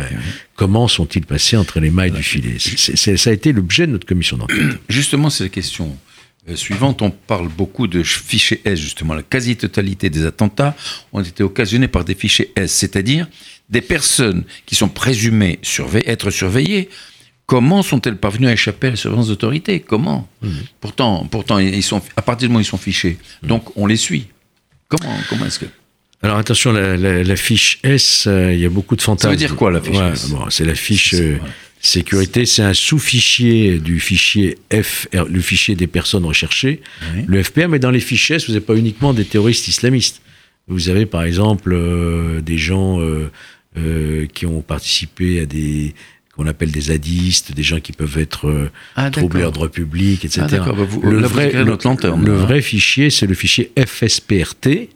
[0.56, 2.58] Comment sont-ils passés entre les mailles du filet?
[2.60, 4.80] Ça a été l'objet de notre commission d'enquête.
[4.89, 5.97] Justement, c'est la question
[6.56, 7.01] suivante.
[7.01, 9.13] On parle beaucoup de fichiers S, justement.
[9.13, 10.75] La quasi-totalité des attentats
[11.13, 13.27] ont été occasionnés par des fichiers S, c'est-à-dire
[13.69, 15.60] des personnes qui sont présumées
[16.06, 16.89] être surveillées
[17.51, 19.82] Comment sont-elles parvenues à échapper à la surveillance d'autorité?
[19.82, 20.25] Comment?
[20.80, 23.97] Pourtant, pourtant ils sont, à partir du moment où ils sont fichés, donc on les
[23.97, 24.27] suit.
[24.88, 25.65] Comment, comment est-ce que
[26.23, 29.27] alors attention, la, fiche S, euh, il y a beaucoup de fantasmes.
[29.27, 30.32] Ça veut dire quoi la fiche S?
[30.49, 31.39] C'est la fiche euh,
[31.82, 36.82] sécurité, c'est un sous-fichier du fichier F, le fichier des personnes recherchées,
[37.26, 40.22] le FPR, mais dans les fichiers vous n'avez pas uniquement des terroristes islamistes.
[40.67, 43.00] Vous avez par exemple euh, des gens
[44.34, 45.94] qui ont participé à des,
[46.36, 50.44] qu'on appelle des zadistes, des gens qui peuvent être euh, ah, troublés l'ordre public, etc.
[50.52, 54.89] Ah, bah, le, vrai, le, vrai fichier, c'est le fichier FSPRT.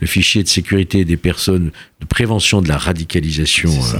[0.00, 3.98] Le fichier de sécurité des personnes, de prévention de la radicalisation euh,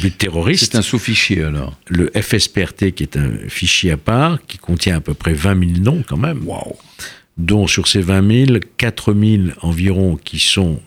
[0.00, 0.72] but terroriste.
[0.72, 5.00] C'est un sous-fichier alors Le FSPRT, qui est un fichier à part, qui contient à
[5.00, 6.46] peu près 20 000 noms quand même.
[6.46, 6.76] Wow.
[7.38, 10.80] Dont sur ces 20 000, 4 000 environ qui sont,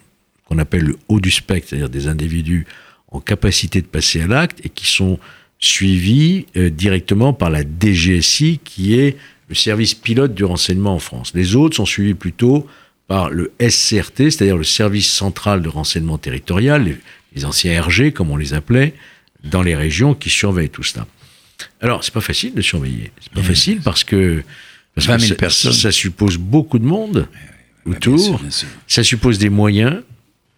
[0.46, 2.66] qu'on appelle le haut du spectre, c'est-à-dire des individus
[3.08, 5.20] en capacité de passer à l'acte et qui sont
[5.60, 11.32] suivis euh, directement par la DGSI, qui est le service pilote du renseignement en France.
[11.36, 12.68] Les autres sont suivis plutôt
[13.08, 16.98] par le SCRT, c'est-à-dire le service central de renseignement territorial,
[17.36, 18.94] les, anciens RG, comme on les appelait,
[19.44, 21.06] dans les régions qui surveillent tout cela.
[21.82, 23.12] Alors, c'est pas facile de surveiller.
[23.22, 24.44] C'est pas facile parce que,
[24.98, 27.28] ça, suppose beaucoup de monde
[27.86, 28.42] autour.
[28.88, 30.02] Ça suppose des moyens.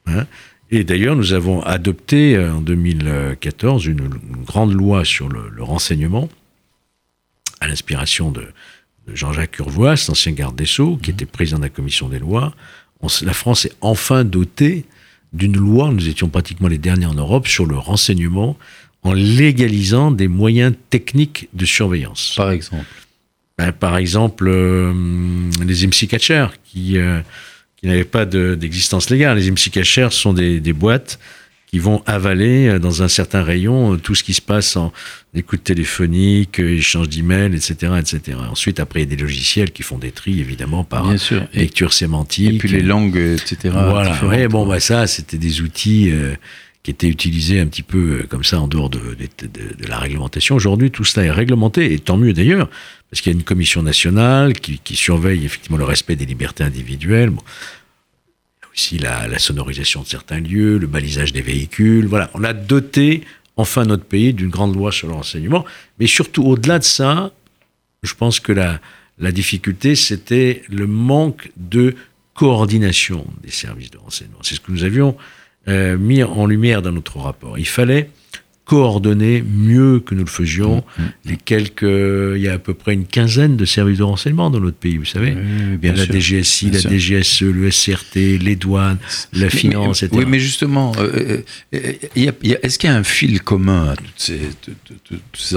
[0.06, 0.26] Hein.
[0.70, 4.10] Et d'ailleurs, nous avons adopté euh, en 2014 une,
[4.46, 6.30] grande loi sur le, renseignement,
[7.62, 8.46] à l'inspiration de,
[9.14, 12.54] Jean-Jacques Urvoas, ancien garde des Sceaux, qui était président de la commission des lois.
[13.22, 14.86] la France est enfin dotée
[15.34, 18.58] d'une loi, nous étions pratiquement les derniers en Europe, sur le renseignement,
[19.04, 22.34] en légalisant des moyens techniques de surveillance.
[22.36, 22.86] Par exemple
[23.58, 24.94] ben, Par exemple, euh,
[25.66, 26.98] les IMSI catchers, qui...
[26.98, 27.22] Euh,
[27.78, 29.38] qui n'avaient pas d'existence légale.
[29.38, 31.20] Les MC cachers sont des, des, boîtes
[31.78, 34.92] qui vont avaler euh, dans un certain rayon euh, tout ce qui se passe en
[35.36, 38.38] écoute téléphonique, euh, échange d'emails, etc., etc.
[38.50, 41.08] Ensuite, après, il y a des logiciels qui font des tris, évidemment, par
[41.54, 42.56] lecture sémantique.
[42.56, 43.76] Et puis les langues, etc.
[43.90, 44.20] Voilà.
[44.26, 46.12] Ouais, bon, bah ça, c'était des outils
[46.82, 50.56] qui étaient utilisés un petit peu comme ça en dehors de, de, de la réglementation.
[50.56, 52.70] Aujourd'hui, tout cela est réglementé, et tant mieux d'ailleurs,
[53.12, 56.64] parce qu'il y a une commission nationale qui, qui, surveille effectivement le respect des libertés
[56.64, 57.30] individuelles.
[57.30, 57.44] Bon.
[58.78, 62.06] Aussi la, la, sonorisation de certains lieux, le balisage des véhicules.
[62.06, 63.24] Voilà, on a doté
[63.56, 65.66] enfin notre pays d'une grande loi sur le renseignement.
[66.00, 67.32] Mais surtout, au-delà de ça,
[68.04, 68.80] je pense que la,
[69.18, 71.96] la difficulté, c'était le manque de
[72.36, 74.38] coordination des services de renseignement.
[74.44, 75.18] C'est ce que nous avions
[75.68, 77.58] euh, mis en lumière dans notre rapport.
[77.58, 78.12] Il fallait
[78.68, 81.82] coordonner mieux que nous le faisions Mm, les quelques.
[82.36, 84.98] Il y a à peu près une quinzaine de services de renseignement dans notre pays,
[84.98, 85.32] vous savez.
[85.36, 86.14] Oui, bien la sûr.
[86.14, 86.90] DGSI, Bien la sûr.
[86.92, 88.98] DGSE, le SCRT, les douanes,
[89.34, 90.22] la finance, mais- etc.
[90.22, 91.42] Oui, mais justement, euh,
[91.74, 94.74] euh, a- est-ce qu'il y a un fil commun à toutes ces- tous-
[95.06, 95.56] tous- tous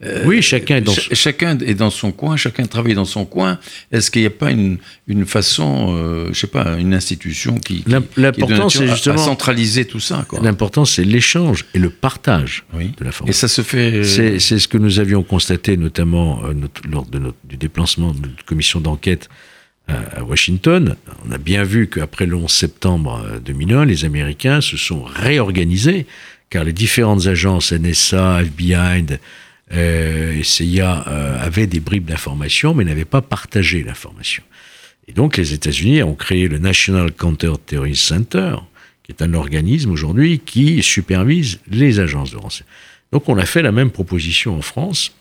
[0.00, 0.92] organismes-là oui, chacun est dans.
[0.92, 3.58] Ch- chacun est dans son coin, chacun travaille dans son coin.
[3.92, 7.84] Est-ce qu'il n'y a pas une, une façon, euh, je sais pas, une institution qui,
[8.16, 10.26] l'important, c'est justement- à centraliser tout ça.
[10.42, 12.92] L'important, c'est l'échange et le partage Oui.
[12.98, 13.38] de la Et formation.
[13.40, 14.02] ça se fait.
[14.04, 18.12] C'est c'est ce que nous avions constaté notamment euh, notre- lors de notre, du déplacement
[18.12, 19.28] de notre commission d'enquête
[19.88, 20.96] à, Washington.
[21.28, 26.06] On a bien vu qu'après le 11 septembre euh, 2001, les Américains se sont réorganisés
[26.50, 29.04] car les différentes agences NSA, FBI
[29.72, 34.42] euh, CIA euh, avaient des bribes d'informations mais n'avaient pas partagé l'information.
[35.08, 38.56] Et donc les États-Unis ont créé le National Counter-Terrorist Center,
[39.02, 42.72] qui est un organisme aujourd'hui qui supervise les agences de renseignement.
[43.12, 45.12] Donc on a fait la même proposition en France.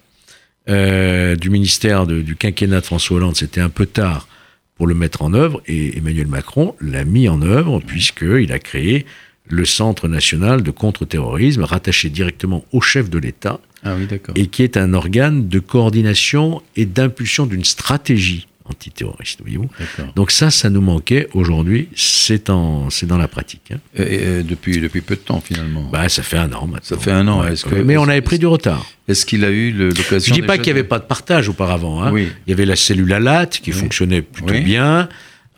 [0.69, 4.27] Euh, du ministère du quinquennat de François Hollande, c'était un peu tard
[4.75, 9.05] pour le mettre en œuvre, et Emmanuel Macron l'a mis en œuvre puisqu'il a créé
[9.51, 14.63] le Centre national de contre-terrorisme, rattaché directement au chef de l'État, Ah oui, et qui
[14.63, 19.69] est un organe de coordination et d'impulsion d'une stratégie antiterroriste, voyez-vous.
[20.15, 21.27] Donc ça, ça nous manquait.
[21.33, 22.87] Aujourd'hui, c'est dans
[23.17, 23.71] la pratique.
[23.73, 23.79] hein.
[23.97, 25.89] Et, et depuis, depuis peu de temps finalement.
[25.91, 26.79] Bah, ça fait un an maintenant.
[26.83, 27.53] Ça fait un an, Ouais.
[27.55, 28.85] que- Mais on avait pris du retard.
[29.09, 31.49] Est-ce qu'il a eu l'occasion Je dis pas qu'il n'y avait de- pas de partage
[31.49, 32.01] auparavant.
[32.01, 32.11] hein.
[32.13, 32.29] Oui.
[32.47, 33.77] Il y avait la cellule ALAT qui Oui.
[33.77, 34.61] fonctionnait plutôt Oui.
[34.61, 35.09] bien,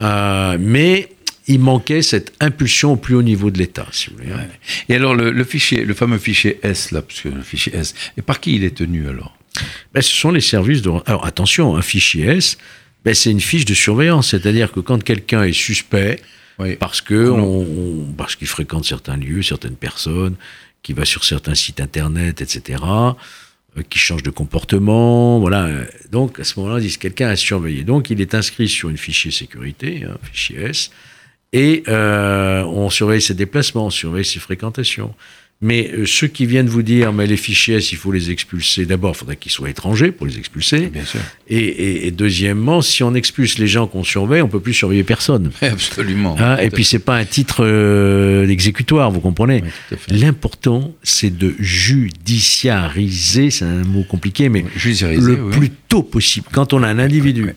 [0.02, 1.10] euh, mais
[1.48, 4.32] il manquait cette impulsion au plus haut niveau de l'État, si vous voulez.
[4.32, 4.38] hein.
[4.38, 4.50] Ouais.
[4.90, 7.94] Et alors le, le fichier, le fameux fichier S là, parce que le fichier S,
[8.18, 9.38] et par qui il est tenu alors?
[9.94, 10.92] Ben, ce sont les services de.
[11.06, 12.58] Alors attention, un fichier S,
[13.06, 16.20] ben, c'est une fiche de surveillance, c'est-à-dire que quand quelqu'un est suspect,
[16.60, 16.76] Oui.
[16.78, 20.36] parce que on- on- parce qu'il fréquente certains lieux, certaines personnes,
[20.82, 22.82] qui va sur certains sites internet, etc.,
[23.78, 25.66] euh, qui change de comportement, voilà.
[25.66, 27.84] euh, Donc à ce moment-là, ils disent quelqu'un à surveiller.
[27.84, 30.90] Donc il est inscrit sur une fichier sécurité, un fichier S,
[31.54, 35.14] et euh, on surveille ses déplacements, on surveille ses fréquentations.
[35.62, 38.86] Mais euh, ceux qui viennent vous dire, mais les fichiers S, il faut les expulser?
[38.86, 40.88] D'abord, il faudrait qu'ils soient étrangers pour les expulser.
[40.88, 41.22] Bien sûr.
[41.48, 45.06] Et, et- et deuxièmement, si on expulse les gens qu'on surveille, on peut plus surveiller
[45.06, 45.52] personne.
[45.62, 46.36] Absolument.
[46.38, 49.64] Hein, et puis c'est pas un titre euh, d'exécutoire, vous comprenez?
[49.92, 49.98] Oui.
[50.10, 55.52] L'important, c'est de judiciariser, c'est un mot compliqué, mais Oui, le oui.
[55.58, 56.48] plus tôt possible.
[56.52, 57.54] Quand on a un individu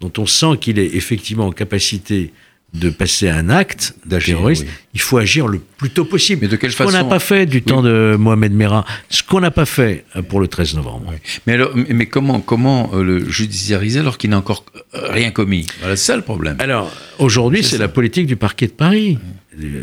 [0.00, 2.32] dont on sent qu'il est effectivement en capacité
[2.74, 4.70] de passer un acte terroriste, oui.
[4.94, 6.42] il faut agir le plus tôt possible.
[6.42, 9.22] Mais de quelle Ce qu'on n'a façon pas fait du temps de Mohamed Merah, ce
[9.22, 11.06] qu'on n'a pas fait euh, pour le 13 novembre.
[11.08, 11.16] Oui.
[11.46, 15.66] Mais alors, mais comment, comment euh, le judiciariser alors qu'il n'a encore euh, rien commis?
[15.80, 16.56] Voilà, c'est ça le problème.
[16.58, 19.18] Alors, aujourd'hui, C'est la politique du parquet de Paris,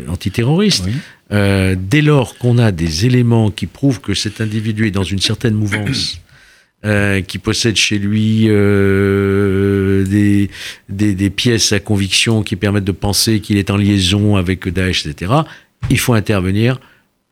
[0.08, 0.84] antiterroriste.
[1.32, 5.18] Euh, dès lors qu'on a des éléments qui prouvent que cet individu est dans une
[5.20, 6.20] certaine mouvance,
[6.86, 10.50] euh, qui possède chez lui euh, des,
[10.88, 15.04] des, des pièces à conviction qui permettent de penser qu'il est en liaison avec Daesh,
[15.04, 15.32] etc.,
[15.90, 16.80] il faut intervenir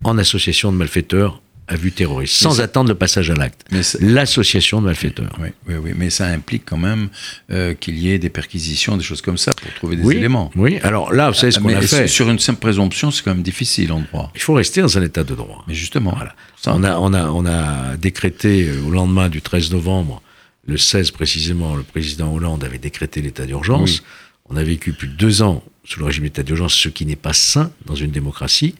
[0.02, 3.64] en association de malfaiteurs à vue terroriste, sans attendre le passage à l'acte.
[4.00, 5.32] L'association de malfaiteurs.
[5.40, 7.08] Oui, oui, oui, mais ça implique quand même
[7.50, 10.50] euh, qu'il y ait des perquisitions, des choses comme ça pour trouver des oui, éléments.
[10.56, 12.06] oui, alors là, vous savez ce qu'on mais a fait.
[12.06, 14.30] sur une simple présomption, c'est quand même difficile en droit.
[14.34, 15.64] Il faut rester dans un état de droit.
[15.66, 16.34] Mais justement, Voilà.
[16.60, 20.20] ça, On a, on, a, on a décrété euh, au lendemain du 13 novembre,
[20.66, 24.00] le 16 précisément, le président Hollande avait décrété l'état d'urgence.
[24.00, 24.02] Oui.
[24.50, 27.16] On a vécu plus de deux ans sous le régime d'état d'urgence, ce qui n'est
[27.16, 28.74] pas sain dans une démocratie.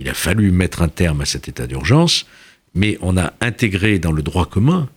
[0.00, 2.26] Il a fallu mettre un terme à cet état d'urgence,
[2.74, 4.88] mais on a intégré dans le droit commun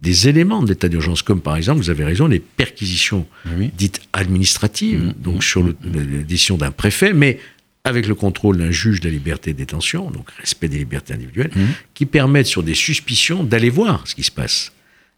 [0.00, 3.70] des éléments de l'état d'urgence, comme par exemple, vous avez raison, les perquisitions Oui.
[3.76, 7.38] dites administratives, Mmh, donc sur le- la décision d'un préfet, mais
[7.84, 11.50] avec le contrôle d'un juge de la liberté de détention, donc respect des libertés individuelles,
[11.54, 11.60] Mmh.
[11.94, 14.72] qui permettent sur des suspicions d'aller voir ce qui se passe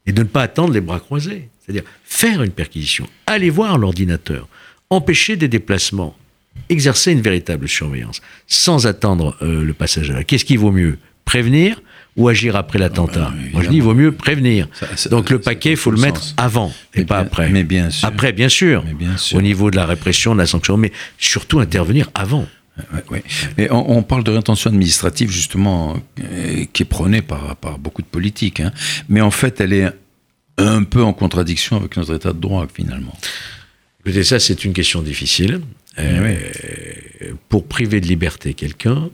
[0.06, 1.48] et de ne pas attendre les bras croisés.
[1.64, 4.48] C'est-à-dire faire une perquisition, aller voir l'ordinateur,
[4.90, 6.14] empêcher des déplacements,
[6.68, 10.24] exercer une véritable surveillance, sans attendre euh, le passage à la.
[10.24, 11.80] Qu'est-ce qui vaut mieux Prévenir
[12.16, 13.32] ou agir après l'attentat?
[13.32, 14.68] Ah, Moi je dis, il vaut mieux prévenir.
[14.74, 17.48] Ça- ça- Donc le paquet, il faut le mettre avant et Mais pas bien- après.
[17.48, 18.06] mais bien sûr.
[18.06, 18.84] Après, bien sûr.
[18.86, 19.38] Mais bien sûr.
[19.38, 22.46] Au niveau de la répression, de la sanction, mais surtout intervenir avant.
[22.92, 23.24] Ouais, ouais.
[23.56, 28.02] Mais on, on parle de rétention administrative, justement, euh, qui est prônée par, par beaucoup
[28.02, 28.60] de politiques.
[28.60, 28.72] hein.
[29.08, 29.88] Mais en fait, elle est
[30.58, 33.16] un peu en contradiction avec notre état de droit, finalement.
[34.04, 35.60] Écoutez, ça, c'est une question difficile.
[35.98, 36.38] Euh,
[37.48, 39.08] Pour priver de liberté quelqu'un,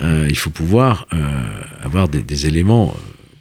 [0.00, 1.18] euh, il faut pouvoir euh,
[1.82, 2.94] avoir des, des éléments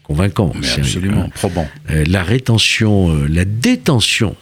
[0.04, 0.52] convaincants.
[0.60, 1.68] Mais C'est- absolument, probant.
[1.90, 4.36] euh, la rétention, la détention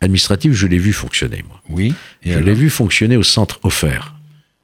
[0.00, 1.62] administrative, je l'ai vu fonctionner, moi.
[1.70, 1.94] Oui.
[2.24, 4.14] Et je l'ai vu fonctionner au centre offert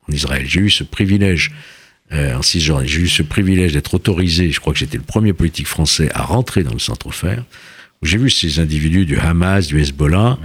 [0.09, 0.45] en Israël.
[0.47, 1.53] J'ai eu ce privilège
[2.13, 2.89] en Cisjordanie.
[2.89, 6.23] J'ai eu ce privilège d'être autorisé, je crois que j'étais le premier politique français à
[6.23, 7.43] rentrer dans le centre offert,
[8.03, 10.39] où j'ai vu ces individus du Hamas, du Hezbollah,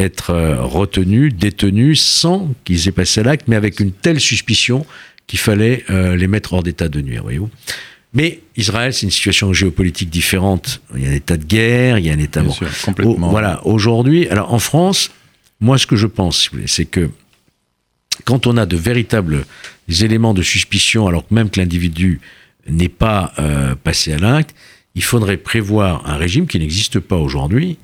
[0.00, 4.86] être euh, retenus, détenus, sans qu'ils aient passé l'acte, mais avec une telle suspicion
[5.26, 7.50] qu'il fallait euh, les mettre hors d'état de nuire, voyez-vous.
[8.12, 10.80] Mais Israël, c'est une situation géopolitique différente.
[10.96, 12.42] Il y a un état de guerre, il y a un état...
[12.42, 13.30] Bien sûr, complètement.
[13.30, 15.12] Voilà, aujourd'hui, alors en France,
[15.60, 17.10] moi ce que je pense, c'est que
[18.24, 19.44] quand on a de véritables
[20.02, 22.20] éléments de suspicion, alors que même que l'individu
[22.68, 24.54] n'est pas euh, passé à l'acte,
[24.94, 27.78] il faudrait prévoir un régime qui n'existe pas aujourd'hui,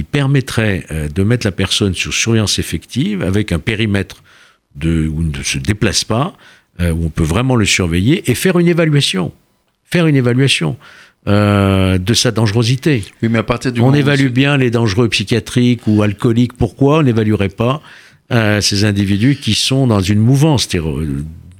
[0.00, 4.22] qui permettrait euh, de mettre la personne sur surveillance effective avec un périmètre
[4.74, 6.34] de, où il ne se déplace pas,
[6.80, 9.30] euh, où on peut vraiment le surveiller et faire une évaluation.
[9.84, 10.78] Faire une évaluation
[11.28, 13.04] euh, de sa dangerosité.
[13.22, 16.54] Oui, mais à partir du On où évalue bien les dangereux psychiatriques ou alcooliques.
[16.54, 17.82] Pourquoi on n'évaluerait pas
[18.32, 20.66] euh, ces individus qui sont dans une mouvance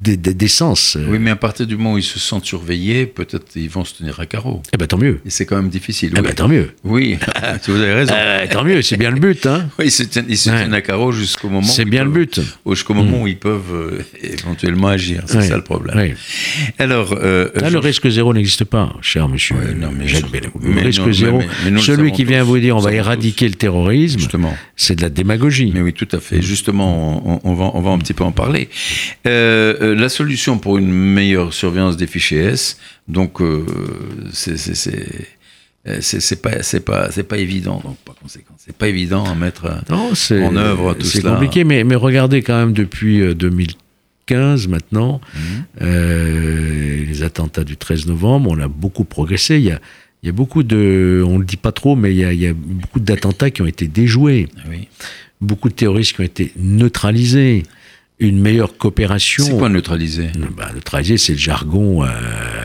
[0.03, 3.07] terro- d- d- d'essence Oui, mais à partir du moment où ils se sentent surveillés,
[3.07, 4.63] peut-être ils vont se tenir à carreau.
[4.73, 5.21] Eh ben tant mieux.
[5.27, 6.13] Et c'est quand même difficile.
[6.17, 6.27] Eh oui.
[6.27, 6.71] ben tant mieux.
[6.85, 7.19] Oui,
[7.69, 8.15] vous avez raison.
[8.31, 9.47] Euh, tant mieux, c'est bien le but.
[9.47, 9.69] Hein.
[9.79, 10.57] Oui, ils se tiennent, ils se Ouais.
[10.57, 11.67] tiennent à carreau jusqu'au moment.
[11.67, 12.41] C'est où ils bien le peuvent- but.
[12.69, 15.23] Jusqu'au moment où ils peuvent euh, éventuellement agir.
[15.27, 15.97] C'est Oui, ça le problème.
[15.97, 16.15] oui.
[16.79, 20.17] Alors, euh, Là, je- le risque zéro n'existe pas, cher monsieur non, mais je-
[20.63, 22.47] Le risque non, zéro, mais- mais celui qui vient tous.
[22.47, 24.55] vous dire on va éradiquer le terrorisme, justement.
[24.77, 25.71] c'est de la démagogie.
[25.75, 26.41] Mais oui, tout à fait.
[26.43, 28.69] Justement, on, on va, on va un petit peu en parler.
[29.27, 33.65] Euh, euh, la solution pour une meilleure surveillance des fichiers S, donc euh,
[34.33, 35.29] c'est c'est- c'est-
[35.89, 37.81] euh, c'est c'est pas c'est pas c'est pas évident.
[37.85, 39.67] Donc par conséquent, c'est pas évident à mettre.
[39.67, 41.33] euh, Non, c'est en œuvre tout c'est cela.
[41.33, 45.65] compliqué, mais, mais regardez quand même depuis euh, 2015 maintenant, Mhm.
[45.83, 49.57] euh, les attentats du 13 novembre, on a beaucoup progressé.
[49.57, 49.81] Il y a,
[50.23, 52.41] il y a beaucoup de, on le dit pas trop, mais il y a, il
[52.41, 54.87] y a beaucoup d'attentats qui ont été déjoués, Oui.
[55.41, 57.63] beaucoup de terroristes qui ont été neutralisés,
[58.21, 59.45] une meilleure coopération.
[59.45, 62.05] C'est quoi neutraliser bah, Neutraliser, c'est le jargon.
[62.05, 62.09] Euh,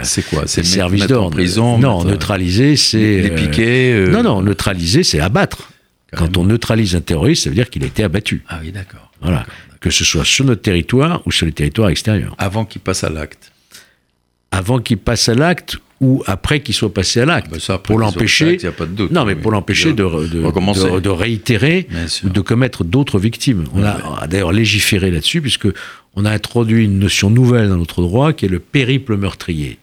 [0.04, 1.38] C'est quoi c'est le service d'ordre.
[1.38, 3.94] Non, mettre- neutraliser, c'est les euh, piquer.
[3.94, 5.70] euh, Non, non, neutraliser, c'est abattre.
[6.12, 6.42] Quand Carrément.
[6.42, 8.44] on neutralise un terroriste, ça veut dire qu'il a été abattu.
[8.48, 9.12] Ah oui, d'accord.
[9.22, 9.46] Voilà.
[9.80, 12.36] Que ce soit sur notre territoire ou sur les territoires extérieurs.
[12.38, 13.52] Avant qu'il passe à l'acte.
[14.52, 17.50] Avant qu'il passe à l'acte ou après qu'il soit passé à l'acte.
[17.52, 18.58] Ben après pour l'empêcher.
[19.12, 19.42] Non, mais Oui.
[19.42, 20.90] pour l'empêcher de, de, Recommencer.
[20.92, 21.88] de- de réitérer
[22.24, 23.64] ou de commettre d'autres victimes.
[23.74, 25.68] On a, on a d'ailleurs légiféré là-dessus, puisque
[26.16, 29.78] on a introduit une notion nouvelle dans notre droit qui est le périple meurtrier.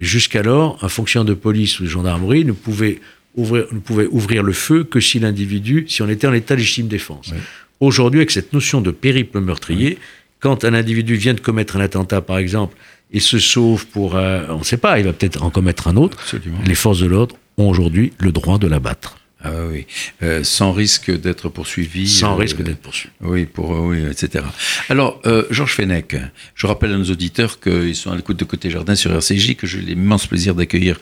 [0.00, 2.98] Jusqu'alors, un fonctionnaire de police ou de gendarmerie ne pouvait
[3.36, 6.88] ouvrir, ne pouvait ouvrir le feu que si l'individu, si on était en état légitime
[6.88, 7.32] défense.
[7.78, 9.98] Aujourd'hui, avec cette notion de périple meurtrier,
[10.40, 12.76] quand un individu vient de commettre un attentat, par exemple,
[13.12, 15.96] et se sauve pour, euh, on ne sait pas, il va peut-être en commettre un
[15.96, 16.58] autre, Absolument.
[16.66, 19.86] les forces de l'ordre ont aujourd'hui le droit de l'abattre, Ah oui,
[20.22, 22.08] Euh, sans risque d'être poursuivi.
[22.08, 23.12] sans euh, risque d'être poursuivi.
[23.20, 24.44] Oui, pour, euh, oui, etc.
[24.88, 26.14] Alors, euh, Georges Fenech,
[26.54, 29.66] je rappelle à nos auditeurs qu'ils sont à l'écoute de Côté Jardin sur RCJ, que
[29.66, 30.98] j'ai l'immense plaisir d'accueillir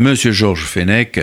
[0.00, 1.18] Monsieur Georges Fenech.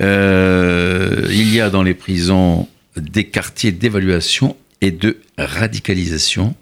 [0.00, 6.54] Il y a dans les prisons des quartiers d'évaluation et de radicalisation,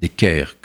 [0.00, 0.56] des CAIR.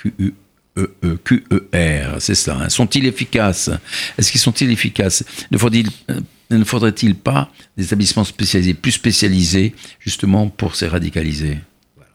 [0.77, 2.57] E-E, Q-E-R, c'est ça.
[2.61, 2.69] hein.
[2.69, 3.69] Sont-ils efficaces?
[4.17, 5.23] Est-ce qu'ils sont-ils efficaces?
[5.51, 6.19] Ne faudrait-il euh,
[6.51, 11.57] ne faudrait-il pas des établissements spécialisés, plus spécialisés, justement pour ces radicalisés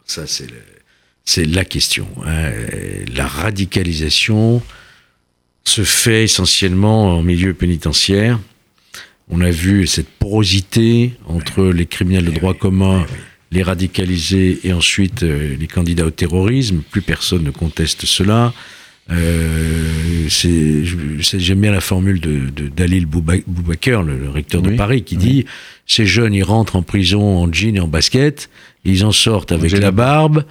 [0.04, 0.24] Ça,
[1.24, 2.06] c'est la question.
[2.26, 2.50] hein.
[3.14, 4.62] La radicalisation
[5.64, 8.38] se fait essentiellement en milieu pénitentiaire.
[9.28, 13.04] On a vu cette porosité entre les criminels de droit commun,
[13.52, 16.82] les radicalisés et ensuite euh, les candidats au terrorisme.
[16.90, 18.52] Plus personne ne conteste cela.
[19.10, 25.02] Euh, J'aime bien la formule de, de Dalil Bouba- Boubaker, le, le recteur de Paris,
[25.04, 25.44] qui dit
[25.86, 28.50] ces jeunes, ils rentrent en prison en jean et en basket,
[28.84, 30.44] ils en sortent avec la barbe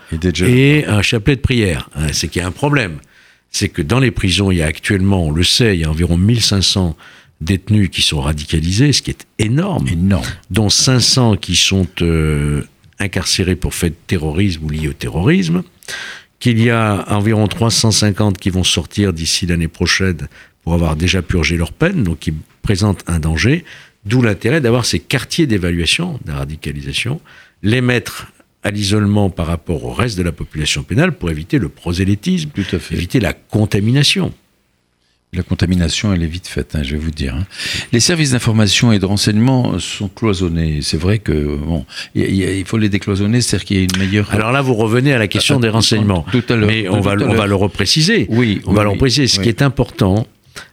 [0.50, 1.89] et un chapelet de prière.
[1.96, 2.98] Hein, C'est qu'il y a un problème.
[3.52, 5.89] C'est que dans les prisons, il y a actuellement, on le sait, il y a
[5.89, 6.96] environ 1500
[7.41, 10.26] détenus qui sont radicalisés, ce qui est énorme, Énorme.
[10.52, 12.64] dont 500 qui sont euh,
[13.00, 15.64] incarcérés pour fait de terrorisme ou liés au terrorisme,
[16.39, 20.28] qu'il y a environ 350 qui vont sortir d'ici l'année prochaine
[20.64, 23.64] pour avoir déjà purgé leur peine, donc qui présentent un danger,
[24.06, 27.22] d'où l'intérêt d'avoir ces quartiers d'évaluation de la radicalisation,
[27.64, 28.28] les mettre
[28.64, 32.66] à l'isolement par rapport au reste de la population pénale pour éviter le prosélytisme, Tout
[32.76, 32.96] à fait.
[32.96, 34.34] éviter la contamination.
[35.36, 37.36] La contamination, elle est vite faite, hein, je vais vous dire.
[37.36, 37.46] hein.
[37.92, 40.80] Les services d'information et de renseignement sont cloisonnés.
[40.82, 44.32] C'est vrai que bon, il faut les décloisonner, c'est-à-dire qu'il y a une meilleure.
[44.34, 46.26] Alors là, vous revenez à la question des renseignements.
[46.32, 46.68] Tout à l'heure.
[46.68, 48.28] Mais on Tout va, on le repréciser.
[48.30, 49.28] Oui, On oui, va le oui, repréciser.
[49.28, 50.26] Ce qui est important,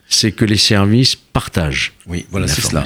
[0.09, 1.93] c'est que les services partagent.
[2.07, 2.85] Oui, voilà, c'est cela.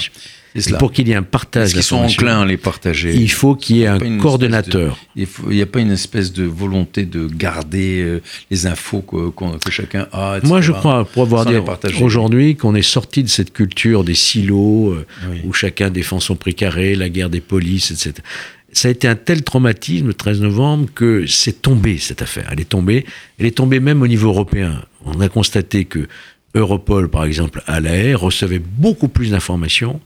[0.78, 3.76] Pour qu'il y ait un partage qu'ils sont enclins à les partager Il faut qu'il
[3.76, 4.98] y ait un coordonnateur.
[5.16, 9.30] De, il n'y a pas une espèce de volonté de garder euh, les infos que,
[9.30, 10.38] que chacun a.
[10.42, 11.57] Moi, je crois, pour avoir dit
[12.00, 15.07] aujourd'hui, qu'on est sorti de cette culture des silos euh,
[15.44, 18.22] où chacun défend son précaré, la guerre des polices, etc
[18.72, 22.48] ça a été un tel traumatisme le 13 novembre que c'est tombé cette affaire.
[22.52, 23.07] Elle est tombée.
[23.38, 24.82] Elle est tombée même au niveau européen.
[25.07, 26.07] On a constaté que
[26.54, 30.00] Europol, par exemple, à la recevait beaucoup plus d'informations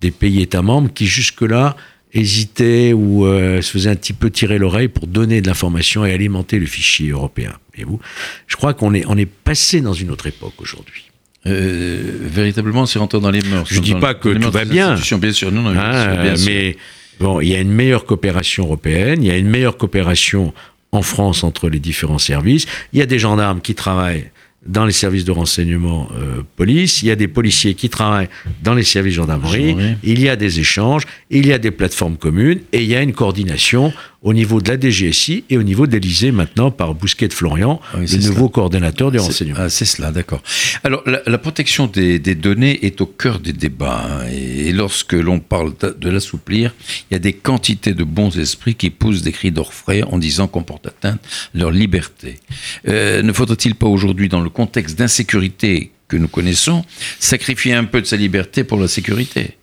[0.00, 1.76] des pays États membres qui jusque-là
[2.12, 6.12] hésitaient ou euh, se faisaient un petit peu tirer l'oreille pour donner de l'information et
[6.12, 7.52] alimenter le fichier européen.
[7.76, 7.98] Et vous,
[8.46, 11.10] je crois qu'on est, on est passé dans une autre époque aujourd'hui.
[11.46, 13.66] Euh, véritablement, c'est rentré dans les mœurs.
[13.68, 14.94] Je ne dis pas que tout va bien.
[14.94, 16.50] Bien sûr, non, non, ah, bien sûr.
[16.50, 16.76] mais
[17.20, 20.52] Bon, il y a une meilleure coopération européenne, il y a une meilleure coopération
[20.92, 22.66] en France entre les différents services.
[22.92, 24.30] Il y a des gendarmes qui travaillent
[24.66, 28.28] dans les services de renseignement euh, police, il y a des policiers qui travaillent
[28.62, 32.60] dans les services gendarmerie, il y a des échanges, il y a des plateformes communes.
[32.72, 33.92] Et il y a une coordination
[34.24, 37.80] au niveau de la DGSI et au niveau de l'Elysée maintenant par Bousquet de Florian,
[37.92, 39.58] ah le nouveau coordonnateur du renseignement.
[39.60, 40.42] Ah, c'est cela, d'accord.
[40.82, 45.74] Alors la, protection des, données est au cœur des débats hein, et, lorsque l'on parle
[46.00, 46.74] de, l'assouplir,
[47.10, 50.48] il y a des quantités de bons esprits qui poussent des cris d'orfraie en disant
[50.48, 51.20] qu'on porte atteinte
[51.54, 52.40] à leur liberté.
[52.88, 56.84] Euh, ne faudrait-il pas aujourd'hui, dans le contexte d'insécurité que nous connaissons,
[57.18, 59.58] sacrifier un peu de sa liberté pour la sécurité.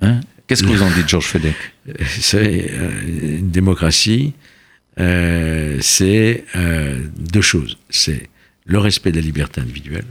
[0.00, 0.20] Hein?
[0.46, 1.56] Qu'est-ce que vous en dites, Georges Fedek
[2.06, 4.34] C'est euh, une démocratie,
[5.00, 7.78] euh, c'est euh, deux choses.
[7.88, 8.28] C'est
[8.66, 10.04] le respect de la liberté individuelle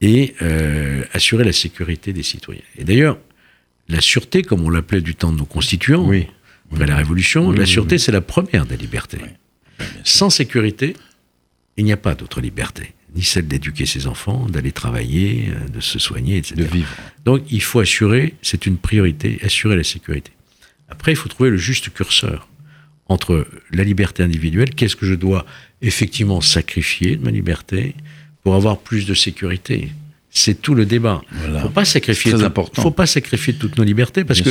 [0.00, 0.34] et
[1.12, 2.62] assurer la sécurité des citoyens.
[2.76, 3.18] Et d'ailleurs,
[3.88, 6.10] la sûreté, comme on l'appelait du temps de nos constituants,
[6.72, 9.18] après la Révolution, la sûreté, c'est la première des libertés.
[10.02, 10.96] Sans sécurité,
[11.76, 15.80] il n'y a pas d'autre liberté ni celle d'éduquer ses enfants, d'aller travailler, euh, de
[15.80, 16.54] se soigner, etc.
[16.56, 16.88] De vivre.
[17.24, 20.32] Donc il faut assurer, c'est une priorité, assurer la sécurité.
[20.88, 22.48] Après, il faut trouver le juste curseur
[23.08, 25.44] entre la liberté individuelle, qu'est-ce que je dois
[25.82, 27.94] effectivement sacrifier de ma liberté
[28.42, 29.90] pour avoir plus de sécurité?
[30.30, 31.20] C'est tout le débat.
[31.44, 32.32] Il ne faut pas sacrifier.
[32.74, 34.50] Faut pas sacrifier toutes nos libertés parce que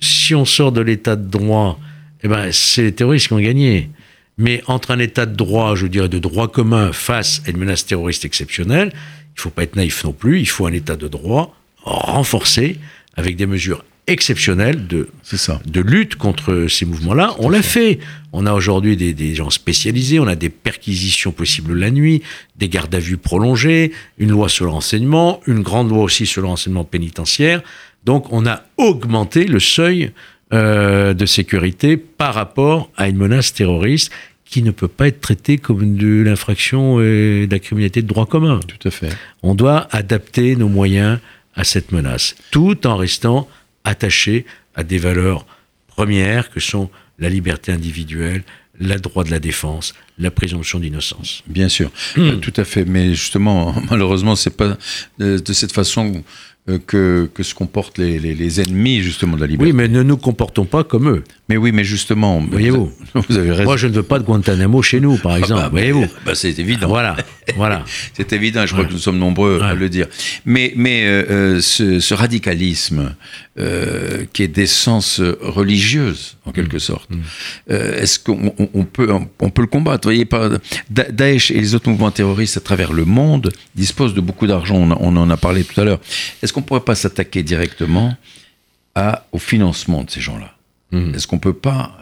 [0.00, 1.80] si on sort de l'état de droit,
[2.22, 3.90] eh ben c'est les terroristes qui ont gagné.
[4.40, 7.84] Mais entre un état de droit, je dirais de droit commun, face à une menace
[7.84, 11.08] terroriste exceptionnelle, il ne faut pas être naïf non plus, il faut un état de
[11.08, 12.78] droit renforcé
[13.16, 15.10] avec des mesures exceptionnelles de,
[15.66, 17.36] de lutte contre ces mouvements-là.
[17.38, 17.98] On l'a fait.
[18.32, 22.22] On a aujourd'hui des, gens spécialisés, on a des perquisitions possibles la nuit,
[22.56, 26.40] des gardes à vue prolongées, une loi sur le renseignement, une grande loi aussi sur
[26.40, 27.60] le renseignement pénitentiaire.
[28.06, 30.12] Donc on a augmenté le seuil
[30.52, 34.10] euh, de sécurité par rapport à une menace terroriste
[34.50, 38.26] qui ne peut pas être traité comme de l'infraction et de la criminalité de droit
[38.26, 38.60] commun.
[38.66, 39.10] Tout à fait.
[39.42, 41.20] On doit adapter nos moyens
[41.54, 43.48] à cette menace, tout en restant
[43.84, 44.44] attaché
[44.74, 45.46] à des valeurs
[45.86, 48.42] premières que sont la liberté individuelle,
[48.80, 51.42] le droit de la défense, la présomption d'innocence.
[51.46, 52.20] Bien sûr, hmm.
[52.20, 52.84] euh, tout à fait.
[52.84, 54.76] Mais justement, malheureusement, c'est pas
[55.18, 56.20] de, de, cette façon euh,
[56.78, 59.72] que, que se comportent les, les, ennemis justement de la liberté.
[59.72, 61.24] Oui, mais ne nous comportons pas comme eux.
[61.48, 62.92] Mais oui, mais justement, voyez-vous,
[63.28, 63.64] vous avez raison.
[63.64, 65.62] Moi, je ne veux pas de Guantanamo chez nous, par ah exemple.
[65.62, 66.06] Bah, voyez-vous.
[66.24, 66.88] Bah, c'est évident.
[66.88, 67.16] Voilà,
[67.56, 67.84] voilà.
[68.14, 68.64] c'est évident.
[68.66, 70.06] Je crois que nous sommes nombreux à le dire.
[70.44, 73.14] Mais, mais euh, euh, ce, ce, radicalisme
[74.32, 76.80] qui est d'essence religieuse, en quelque mm.
[76.80, 77.20] sorte, mm.
[77.68, 80.06] est-ce qu'on on peut, on peut le combattre?
[80.06, 80.48] Voyez, pas
[80.88, 84.76] Daesh et les autres mouvements terroristes à travers le monde disposent de beaucoup d'argent.
[84.76, 86.00] On, on, en a parlé tout à l'heure.
[86.42, 88.14] Est-ce qu'on ne pourrait pas s'attaquer directement
[88.94, 90.54] à, au financement de ces gens-là
[90.92, 91.14] hmm.
[91.14, 91.96] Est-ce qu'on peut pas.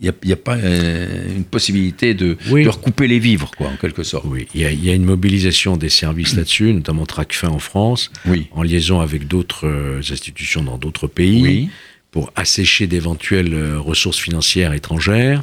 [0.00, 4.04] Il n'y a, pas euh, une possibilité de, leur couper les vivres, quoi, en quelque
[4.04, 4.24] sorte?
[4.28, 8.12] Oui, il y, a une mobilisation des services là-dessus, notamment Tracfin en France,
[8.52, 11.70] en liaison avec d'autres euh, institutions dans d'autres pays,
[12.12, 15.42] pour assécher d'éventuelles euh, ressources financières étrangères.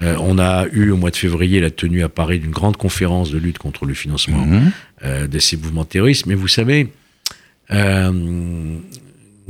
[0.00, 3.38] on a eu au mois de février la tenue à Paris d'une grande conférence de
[3.38, 5.26] lutte contre le financement mhm.
[5.26, 6.26] de ces mouvements terroristes.
[6.26, 6.86] Mais vous savez, euh,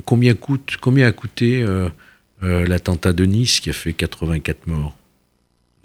[0.04, 1.88] combien, coûte, combien a coûté euh,
[2.42, 4.96] euh, l'attentat de Nice qui a fait 84 morts?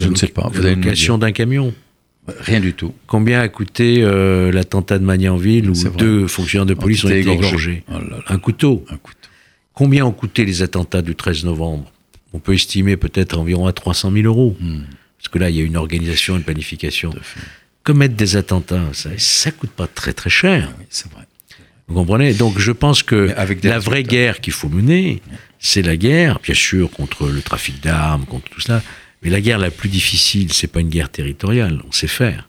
[0.00, 0.48] Je ne sais pas.
[0.52, 1.74] Vous avez location d'un camion
[2.40, 2.94] Rien du tout.
[3.06, 4.02] Combien a coûté
[4.52, 7.96] l'attentat de Magnanville où deux fonctionnaires de police ont été égorgés, oh
[8.28, 8.84] Un, couteau.
[8.88, 9.28] Un couteau.
[9.74, 11.90] Combien ont coûté les attentats du 13 novembre?
[12.32, 14.56] On peut estimer peut-être environ à 300 000 euros.
[14.60, 14.82] Hmm.
[15.20, 17.12] Parce que là, il y a une organisation, une planification.
[17.82, 20.72] Commettre des attentats, ça ne coûte pas très très cher.
[20.78, 21.24] Oui, c'est vrai.
[21.90, 22.34] Vous comprenez?
[22.34, 23.34] Donc je pense que
[23.64, 25.20] la vraie guerre qu'il faut mener,
[25.58, 28.80] c'est la guerre, bien sûr, contre le trafic d'armes, contre tout cela.
[29.22, 32.48] Mais la guerre la plus difficile, c'est pas une guerre territoriale, on sait faire.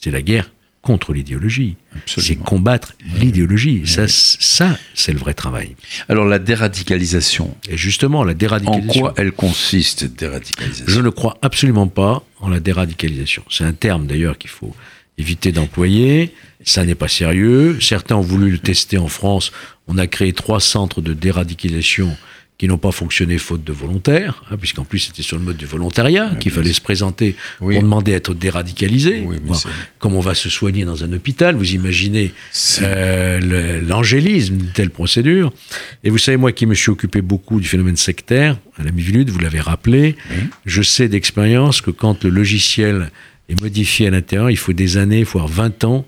[0.00, 1.76] C'est la guerre contre l'idéologie.
[2.06, 3.82] C'est combattre l'idéologie.
[3.84, 5.76] Ça, ça c'est le vrai travail.
[6.08, 9.00] Alors la déradicalisation, Et justement, la en déradicalisation.
[9.02, 10.86] quoi elle consiste, déradicalisation?
[10.88, 13.42] Je ne crois absolument pas en la déradicalisation.
[13.50, 14.74] C'est un terme d'ailleurs qu'il faut
[15.18, 16.32] éviter d'employer.
[16.64, 17.78] Ça n'est pas sérieux.
[17.80, 19.52] Certains ont voulu le tester en France.
[19.86, 22.16] On a créé trois centres de déradicalisation
[22.58, 25.64] qui n'ont pas fonctionné faute de volontaires, hein, puisqu'en plus c'était sur le mode du
[25.64, 27.74] volontariat, qu'il fallait se présenter Oui.
[27.74, 29.22] pour demander à être déradicalisé.
[29.24, 29.54] Oui, Bon,
[30.00, 32.32] comme on va se soigner dans un hôpital, vous imaginez
[32.82, 35.52] euh, l'angélisme d'une telle procédure.
[36.02, 39.30] Et vous savez, moi qui me suis occupé beaucoup du phénomène sectaire, à la Mivilude,
[39.30, 40.16] vous l'avez rappelé,
[40.66, 43.10] je sais d'expérience que quand le logiciel
[43.48, 46.06] est modifié à l'intérieur, il faut des années, voire 20 ans,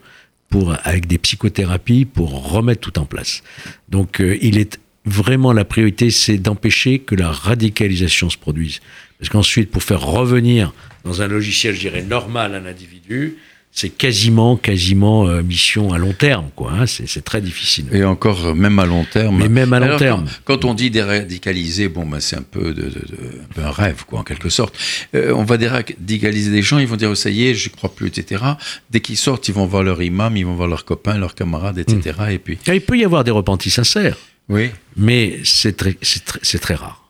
[0.51, 3.43] pour, avec des psychothérapies, pour remettre tout en place.
[3.89, 8.81] Donc euh, il est vraiment la priorité, c'est d'empêcher que la radicalisation se produise.
[9.19, 10.73] Parce qu'ensuite, pour faire revenir
[11.05, 13.37] dans un logiciel, je dirais, normal un individu,
[13.73, 16.73] c'est quasiment, quasiment euh, mission à long terme, quoi.
[16.73, 16.87] hein.
[16.87, 17.87] C'est c'est très difficile.
[17.93, 19.39] Et encore, euh, même à long terme.
[19.39, 20.25] Mais même à long Alors, terme.
[20.45, 23.63] Quand, quand on dit déradicaliser, bon, ben, c'est un peu, de, de- de- un peu
[23.63, 24.75] un rêve, quoi, en quelque sorte.
[25.15, 27.95] Euh, on va déradicaliser des gens, ils vont dire, oh, ça y est, je crois
[27.95, 28.45] plus, etc.
[28.91, 31.79] Dès qu'ils sortent, ils vont voir leur imam, ils vont voir leurs copains, leurs camarades,
[31.79, 32.17] etc.
[32.19, 32.31] Hmm.
[32.31, 34.17] Et puis, Et Il peut y avoir des repentis sincères,
[34.49, 37.10] oui, mais c'est très, c'est très, c'est très rare.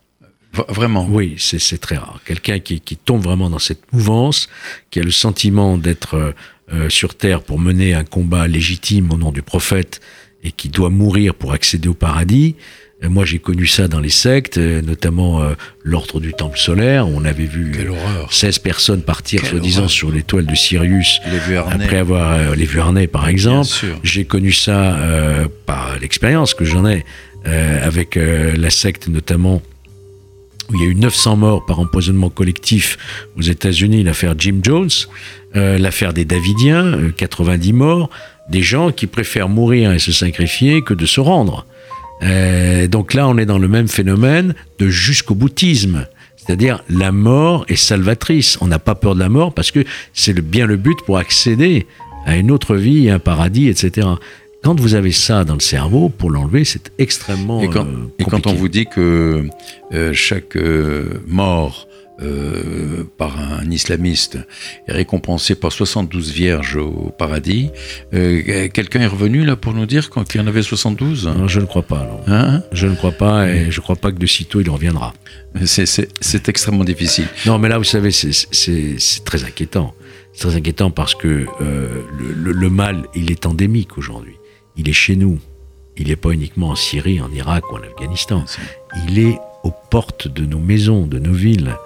[0.55, 1.07] V- vraiment.
[1.11, 2.21] Oui, c'est très rare.
[2.25, 4.49] Quelqu'un qui, qui tombe vraiment dans cette mouvance,
[4.91, 6.33] qui a le sentiment d'être euh,
[6.73, 10.01] euh, sur Terre pour mener un combat légitime au nom du prophète
[10.43, 12.57] et qui doit mourir pour accéder au paradis.
[13.03, 17.09] Euh, moi, j'ai connu ça dans les sectes, notamment euh, l'ordre du Temple solaire.
[17.09, 18.33] où On avait vu Quelle euh, horreur.
[18.33, 21.21] 16 personnes partir, soi-disant, sur l'étoile de Sirius.
[21.49, 21.57] Les.
[21.57, 23.69] Après avoir euh, les Vuarnais, par exemple.
[24.03, 24.99] J'ai connu ça
[25.67, 27.05] par l'expérience que j'en ai
[27.45, 29.63] avec la secte notamment
[30.75, 32.99] il y a eu 900 morts par empoisonnement collectif
[33.37, 34.91] aux États-Unis, l'affaire Jim Jones,
[35.57, 38.11] euh, l'affaire des Davidiens, euh, 90 morts,
[38.49, 41.67] des gens qui préfèrent mourir et se sacrifier que de se rendre.
[42.23, 46.07] Euh, donc là, on est dans le même phénomène de jusqu'au boutisme.
[46.37, 48.59] C'est-à-dire la mort est salvatrice.
[48.61, 51.87] On n'a pas peur de la mort parce que c'est bien le but pour accéder
[52.27, 54.07] à une autre vie, un paradis, etc.
[54.63, 58.25] Quand vous avez ça dans le cerveau, pour l'enlever, c'est extrêmement Et quand, euh, et
[58.25, 58.59] quand on compliqué.
[58.59, 59.49] vous dit que
[59.95, 61.89] euh, chaque euh, mort
[62.23, 64.37] euh, par un islamiste
[64.87, 67.71] est récompensé par 72 vierges au paradis,
[68.13, 71.61] euh, quelqu'un est revenu là pour nous dire qu'il y en avait 72 Non, je
[71.61, 72.07] ne crois pas.
[72.27, 72.35] non.
[72.35, 75.15] Hein Je ne crois pas et je ne crois pas que de sitôt il reviendra.
[75.65, 77.25] C'est- extrêmement difficile.
[77.47, 79.95] Non, mais là, vous savez, c'est- très inquiétant.
[80.35, 81.89] C'est très inquiétant parce que euh,
[82.19, 84.35] le, le- le mal, il est endémique aujourd'hui.
[84.81, 85.39] Il est chez nous.
[85.99, 88.45] Il n'est pas uniquement en Syrie, en Irak ou en Afghanistan.
[89.09, 91.77] Il est aux portes de nos maisons, de nos villes.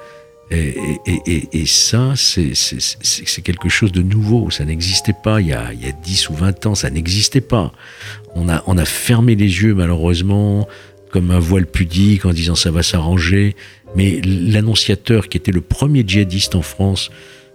[0.53, 0.77] Et,
[1.07, 4.51] et- et- et ça, c'est quelque chose de nouveau.
[4.51, 6.75] Ça n'existait pas il y, a, il y a 10 ou 20 ans.
[6.77, 7.73] Ça n'existait pas.
[8.37, 10.69] On a, on a fermé les yeux, malheureusement,
[11.11, 13.57] comme un voile pudique en disant ça va s'arranger.
[13.97, 17.11] Mais l'annonciateur qui était le premier djihadiste en France,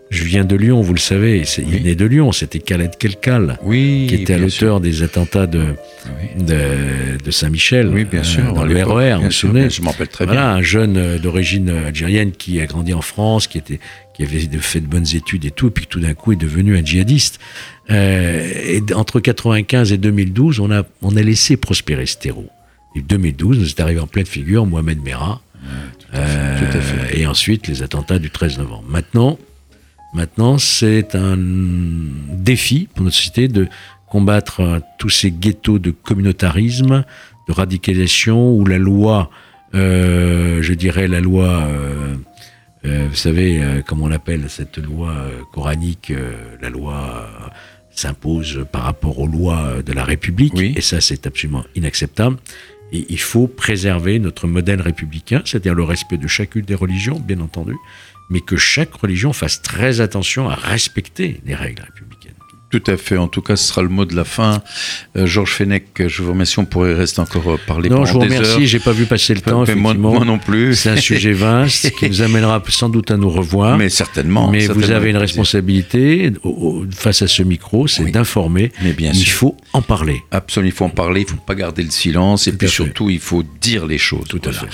[0.10, 1.76] je viens de Lyon, vous le savez, il Oui.
[1.76, 5.60] est né de Lyon, c'était Khaled Kelkal, Oui, qui était à l'auteur des attentats de.
[6.05, 6.43] Oui.
[6.45, 8.53] de, de Saint-Michel, Oui, bien euh, sûr.
[8.53, 10.55] dans le RER, vous bien vous sûr, souvenez Je m'en rappelle très voilà, bien.
[10.57, 13.80] un jeune euh, d'origine euh, algérienne qui a grandi en France, qui était,
[14.16, 16.78] qui avait fait de bonnes études et tout, et puis tout d'un coup est devenu
[16.78, 17.39] un djihadiste.
[17.91, 22.47] Euh, et entre 95 et 2012, on a, on a laissé prospérer ce terreau.
[22.95, 25.41] Et 2012, nous est arrivé en pleine figure Mohamed Merah,
[26.16, 27.20] euh, tout à fait.
[27.20, 28.86] et ensuite les attentats du 13 novembre.
[28.89, 29.38] Maintenant,
[30.14, 33.68] maintenant, c'est un défi pour notre société de
[34.07, 37.03] combattre euh, tous ces ghettos de communautarisme,
[37.47, 39.30] de radicalisation, où la loi,
[39.76, 42.16] euh, je dirais la loi, euh,
[42.86, 47.28] euh, vous savez, euh, comment on appelle cette loi euh, coranique, euh, la loi
[47.91, 50.74] s'impose par rapport aux lois de la République, Oui.
[50.76, 52.38] et ça c'est absolument inacceptable.
[52.91, 57.39] Et il faut préserver notre modèle républicain, c'est-à-dire le respect de chacune des religions, bien
[57.41, 57.76] entendu,
[58.30, 62.34] mais que chaque religion fasse très attention à respecter les règles républicaines.
[62.70, 63.17] Tout à fait.
[63.17, 64.61] En tout cas, ce sera le mot de la fin.
[65.17, 66.59] Euh, Georges Fenech, je vous remercie.
[66.59, 69.41] On pourrait rester encore euh, parler non, je vous remercie, j'ai pas vu passer le
[69.41, 70.13] temps, Mais moi, effectivement.
[70.13, 70.76] moi non plus.
[70.76, 73.78] C'est un sujet vaste qui nous amènera sans doute à nous revoir.
[73.78, 74.49] Mais certainement.
[74.51, 78.11] Mais certainement vous avez une responsabilité au- au- face à ce micro, c'est Oui.
[78.11, 78.72] d'informer.
[78.84, 79.34] Mais bien il sûr.
[79.38, 80.22] faut en parler.
[80.32, 82.74] Absolument, il faut en parler, il faut pas garder le silence et puis fait.
[82.74, 84.26] surtout, il faut dire les choses.
[84.30, 84.67] Tout à Voilà.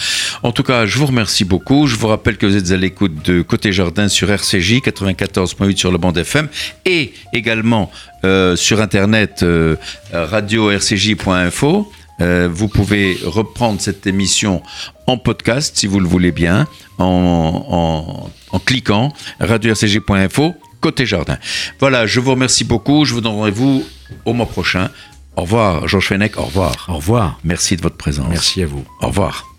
[0.43, 1.87] En tout cas, je vous remercie beaucoup.
[1.87, 5.91] Je vous rappelle que vous êtes à l'écoute de Côté Jardin sur RCJ 94.8 sur
[5.91, 6.47] la bande FM
[6.85, 7.13] et
[7.85, 7.91] également
[8.23, 9.75] euh, sur internet euh,
[10.13, 11.91] radio-rcj.info.
[12.21, 14.63] Euh, vous pouvez reprendre cette émission
[15.05, 16.65] en podcast si vous le voulez bien
[16.97, 19.11] en, en, en cliquant
[19.41, 21.37] radio-rcj.info côté jardin.
[21.79, 23.05] Voilà, je vous remercie beaucoup.
[23.05, 23.83] Je vous donne rendez-vous
[24.25, 24.89] au mois prochain.
[25.35, 26.37] Au revoir, Georges Fenech.
[26.37, 26.85] Au revoir.
[26.87, 27.39] Au revoir.
[27.43, 28.27] Merci de votre présence.
[28.29, 28.85] Merci à vous.
[29.01, 29.54] Au revoir.